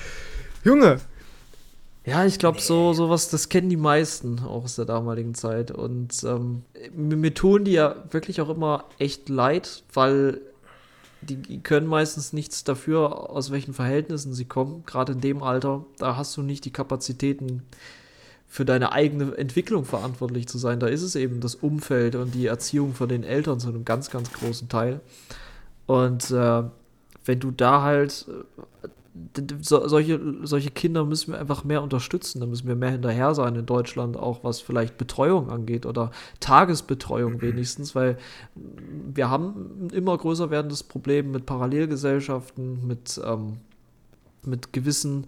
[0.65, 0.99] Junge,
[2.05, 5.71] ja, ich glaube, so sowas, das kennen die meisten auch aus der damaligen Zeit.
[5.71, 10.41] Und ähm, mir tun die ja wirklich auch immer echt leid, weil
[11.25, 14.85] die können meistens nichts dafür, aus welchen Verhältnissen sie kommen.
[14.87, 17.63] Gerade in dem Alter, da hast du nicht die Kapazitäten
[18.49, 20.79] für deine eigene Entwicklung verantwortlich zu sein.
[20.79, 24.11] Da ist es eben das Umfeld und die Erziehung von den Eltern zu einem ganz,
[24.11, 25.01] ganz großen Teil.
[25.87, 26.63] Und äh,
[27.25, 28.27] wenn du da halt
[29.61, 32.41] so, solche, solche Kinder müssen wir einfach mehr unterstützen.
[32.41, 36.11] Da müssen wir mehr hinterher sein in Deutschland, auch was vielleicht Betreuung angeht oder
[36.41, 38.19] Tagesbetreuung wenigstens, weil
[38.55, 43.59] wir haben ein immer größer werdendes Problem mit Parallelgesellschaften, mit, ähm,
[44.45, 45.27] mit gewissen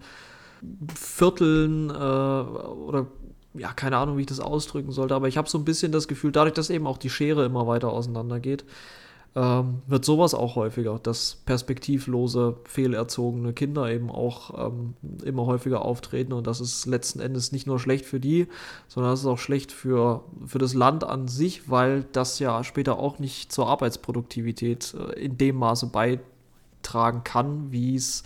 [0.93, 3.07] Vierteln äh, oder
[3.53, 6.07] ja, keine Ahnung, wie ich das ausdrücken sollte, aber ich habe so ein bisschen das
[6.07, 8.65] Gefühl, dadurch, dass eben auch die Schere immer weiter auseinandergeht,
[9.37, 16.33] ähm, wird sowas auch häufiger, dass perspektivlose, fehlerzogene Kinder eben auch ähm, immer häufiger auftreten
[16.33, 18.47] und das ist letzten Endes nicht nur schlecht für die,
[18.87, 22.97] sondern das ist auch schlecht für, für das Land an sich, weil das ja später
[22.97, 28.23] auch nicht zur Arbeitsproduktivität äh, in dem Maße beitragen kann, wie es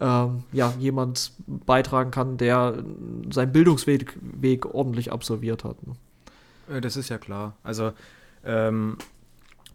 [0.00, 2.82] ähm, ja, jemand beitragen kann, der
[3.30, 5.76] seinen Bildungsweg Weg ordentlich absolviert hat.
[5.86, 6.80] Ne?
[6.80, 7.56] Das ist ja klar.
[7.62, 7.92] Also
[8.44, 8.98] ähm,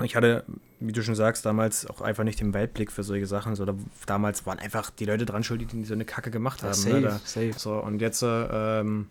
[0.02, 0.44] ich hatte,
[0.86, 3.56] wie du schon sagst, damals auch einfach nicht den Weltblick für solche Sachen.
[3.56, 3.74] So, da,
[4.06, 6.70] damals waren einfach die Leute dran schuld, die so eine Kacke gemacht haben.
[6.70, 6.76] Ne?
[6.76, 7.02] Safe, ne?
[7.02, 7.54] da, safe.
[7.58, 9.08] So, und jetzt ähm,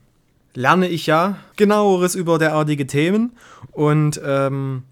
[0.55, 3.33] lerne ich ja genaueres über derartige Themen
[3.71, 4.83] und ähm,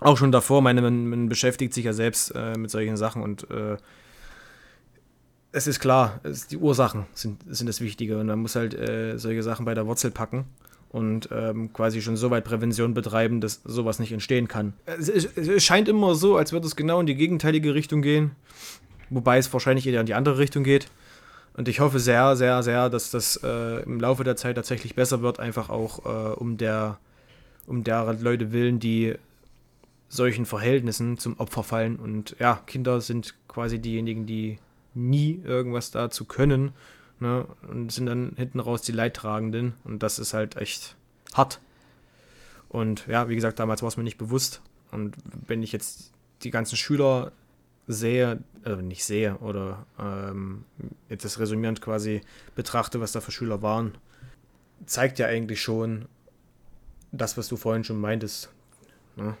[0.00, 3.50] auch schon davor, meine, man, man beschäftigt sich ja selbst äh, mit solchen Sachen und
[3.50, 3.76] äh,
[5.52, 9.16] es ist klar, es, die Ursachen sind, sind das Wichtige und man muss halt äh,
[9.18, 10.44] solche Sachen bei der Wurzel packen
[10.94, 14.74] und ähm, quasi schon so weit Prävention betreiben, dass sowas nicht entstehen kann.
[14.86, 18.30] Es, es, scheint immer so, als würde es genau in die gegenteilige Richtung gehen,
[19.10, 20.86] wobei es wahrscheinlich eher in die andere Richtung geht.
[21.56, 25.20] Und ich hoffe sehr, sehr, sehr, dass das äh, im Laufe der Zeit tatsächlich besser
[25.20, 26.98] wird, einfach auch äh, um der
[27.66, 29.14] um der Leute willen, die
[30.08, 31.96] solchen Verhältnissen zum Opfer fallen.
[31.96, 34.58] Und ja, Kinder sind quasi diejenigen, die
[34.94, 36.72] nie irgendwas dazu können
[37.20, 37.46] ne?
[37.68, 39.74] Und sind dann hinten raus die Leidtragenden.
[39.84, 40.96] Und das ist halt echt
[41.32, 41.60] hart.
[42.68, 44.60] Und ja, wie gesagt, damals war es mir nicht bewusst.
[44.90, 46.12] Und wenn ich jetzt
[46.42, 47.32] die ganzen Schüler
[47.86, 50.64] sehe, also nicht sehe, oder ähm,
[51.08, 52.22] jetzt das resümierend quasi
[52.54, 53.96] betrachte, was da für Schüler waren,
[54.86, 56.06] zeigt ja eigentlich schon
[57.12, 58.50] das, was du vorhin schon meintest.
[59.16, 59.36] Ne?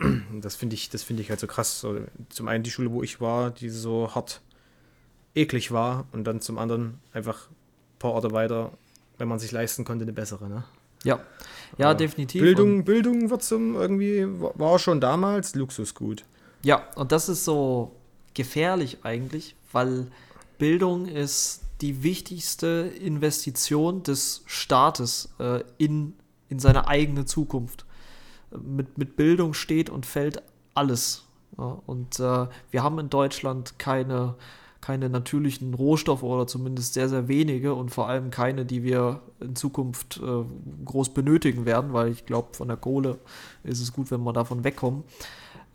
[0.40, 1.80] Das finde ich, das ich halt so krass.
[1.80, 4.42] So, zum einen die Schule, wo ich war, die so hart
[5.34, 8.72] eklig war und dann zum anderen einfach ein paar Orte weiter,
[9.18, 10.64] wenn man sich leisten konnte, eine bessere, ne?
[11.04, 11.20] Ja,
[11.76, 12.42] ja, definitiv.
[12.42, 16.24] Bildung, Bildung wird zum irgendwie, war schon damals Luxusgut.
[16.64, 17.92] Ja, und das ist so
[18.34, 20.08] gefährlich eigentlich, weil
[20.58, 26.14] Bildung ist die wichtigste Investition des Staates äh, in,
[26.48, 27.84] in seine eigene Zukunft.
[28.50, 30.42] Mit, mit Bildung steht und fällt
[30.74, 31.24] alles.
[31.56, 34.34] Ja, und äh, wir haben in Deutschland keine
[34.80, 39.56] keine natürlichen Rohstoffe oder zumindest sehr, sehr wenige und vor allem keine, die wir in
[39.56, 40.44] Zukunft äh,
[40.84, 43.18] groß benötigen werden, weil ich glaube, von der Kohle
[43.64, 45.02] ist es gut, wenn wir davon wegkommen.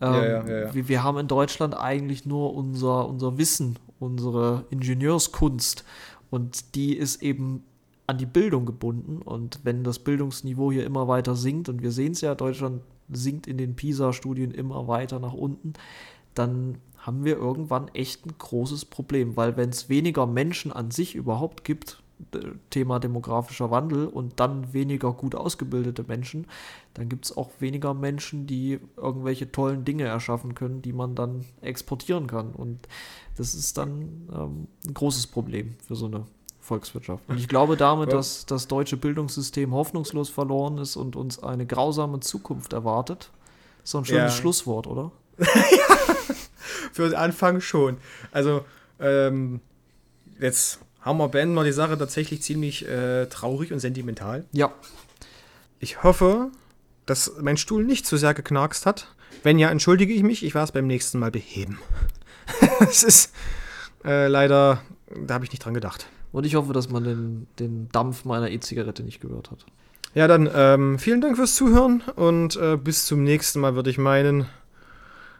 [0.00, 4.64] Ähm, ja, ja, ja, wir, wir, haben in Deutschland eigentlich nur unser, unser Wissen, unsere
[4.70, 5.84] Ingenieurskunst
[6.30, 7.62] und die ist eben
[8.06, 9.22] an die Bildung gebunden.
[9.22, 13.46] Und wenn das Bildungsniveau hier immer weiter sinkt, und wir sehen es ja, Deutschland sinkt
[13.46, 15.74] in den PISA-Studien immer weiter nach unten,
[16.34, 21.14] dann haben wir irgendwann echt ein großes Problem, weil wenn es weniger Menschen an sich
[21.14, 22.02] überhaupt gibt,
[22.70, 26.46] Thema demografischer Wandel und dann weniger gut ausgebildete Menschen,
[26.94, 31.44] dann gibt es auch weniger Menschen, die irgendwelche tollen Dinge erschaffen können, die man dann
[31.60, 32.52] exportieren kann.
[32.52, 32.88] Und
[33.36, 36.24] das ist dann ähm, ein großes Problem für so eine
[36.60, 37.28] Volkswirtschaft.
[37.28, 38.16] Und ich glaube damit, ja.
[38.16, 43.30] dass das deutsche Bildungssystem hoffnungslos verloren ist und uns eine grausame Zukunft erwartet.
[43.82, 44.40] So ein schönes ja.
[44.40, 45.10] Schlusswort, oder?
[45.38, 46.03] ja,
[46.92, 47.98] für den Anfang schon.
[48.32, 48.64] Also,
[49.00, 49.60] ähm,
[50.40, 54.44] jetzt haben wir beenden wir die Sache tatsächlich ziemlich äh, traurig und sentimental.
[54.52, 54.72] Ja.
[55.78, 56.50] Ich hoffe,
[57.06, 59.08] dass mein Stuhl nicht zu sehr geknarkst hat.
[59.42, 60.44] Wenn ja, entschuldige ich mich.
[60.44, 61.78] Ich werde es beim nächsten Mal beheben.
[62.80, 63.32] Es ist
[64.04, 64.82] äh, leider,
[65.26, 66.06] da habe ich nicht dran gedacht.
[66.32, 69.64] Und ich hoffe, dass man den, den Dampf meiner E-Zigarette nicht gehört hat.
[70.14, 73.98] Ja, dann ähm, vielen Dank fürs Zuhören und äh, bis zum nächsten Mal, würde ich
[73.98, 74.46] meinen.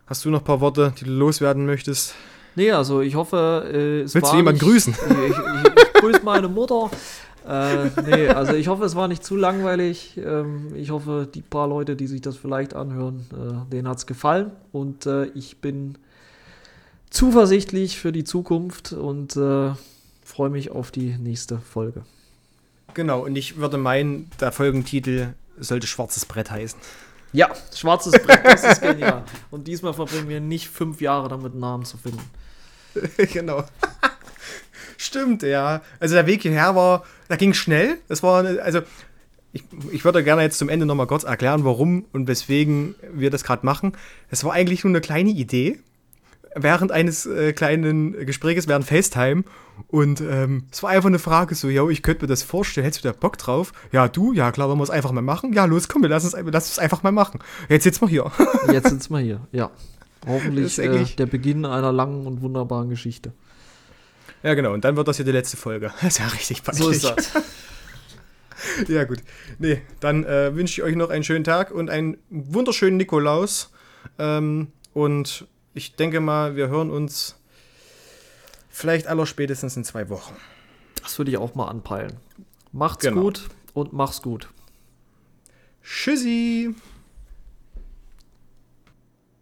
[0.07, 2.15] Hast du noch ein paar Worte, die du loswerden möchtest?
[2.57, 4.95] Nee, also ich hoffe, äh, es Willst war du jemanden nicht, grüßen?
[5.27, 6.91] Ich, ich, ich grüße meine Mutter.
[7.47, 10.19] Äh, nee, also ich hoffe, es war nicht zu langweilig.
[10.23, 14.07] Ähm, ich hoffe, die paar Leute, die sich das vielleicht anhören, äh, denen hat es
[14.07, 14.53] gefallen.
[14.73, 15.97] Und äh, ich bin
[17.11, 19.73] zuversichtlich für die Zukunft und äh,
[20.25, 22.03] freue mich auf die nächste Folge.
[22.95, 25.29] Genau, und ich würde meinen, der Folgentitel
[25.59, 26.79] sollte Schwarzes Brett heißen.
[27.35, 29.25] Ja, Schwarzes Brett, das ist genial.
[29.51, 32.23] Und diesmal verbringen wir nicht fünf Jahre damit, einen Namen zu finden.
[33.33, 33.65] genau.
[34.97, 35.83] Stimmt, ja.
[35.99, 37.99] Also der Weg hierher war, da ging schnell.
[38.07, 38.83] Das war, also
[39.53, 43.43] ich, ich würde gerne jetzt zum Ende nochmal kurz erklären, warum und weswegen wir das
[43.43, 43.97] gerade machen.
[44.31, 45.81] Es war eigentlich nur eine kleine Idee
[46.55, 49.45] während eines äh, kleinen Gesprächs während FaceTime.
[49.89, 53.05] Und ähm, es war einfach eine Frage so, ja, ich könnte mir das vorstellen, hättest
[53.05, 53.73] du da Bock drauf?
[53.93, 54.33] Ja, du?
[54.33, 55.53] Ja, klar, wollen wir es einfach mal machen?
[55.53, 57.41] Ja, los, komm, wir lassen es, lass es einfach mal machen.
[57.69, 58.31] Jetzt sitzen wir hier.
[58.73, 59.71] Jetzt sitzen wir hier, ja.
[60.27, 63.33] Hoffentlich äh, der Beginn einer langen und wunderbaren Geschichte.
[64.43, 64.73] Ja, genau.
[64.73, 65.93] Und dann wird das hier die letzte Folge.
[66.03, 66.85] Das ist ja richtig peinlich.
[66.85, 67.33] So ist das.
[68.89, 69.19] ja, gut.
[69.59, 73.71] Nee, dann äh, wünsche ich euch noch einen schönen Tag und einen wunderschönen Nikolaus.
[74.19, 77.37] Ähm, und ich denke mal, wir hören uns
[78.71, 80.37] vielleicht aller spätestens in zwei Wochen.
[81.03, 82.17] Das würde ich auch mal anpeilen.
[82.73, 83.23] Macht's genau.
[83.23, 84.49] gut und mach's gut.
[85.83, 86.75] Tschüssi.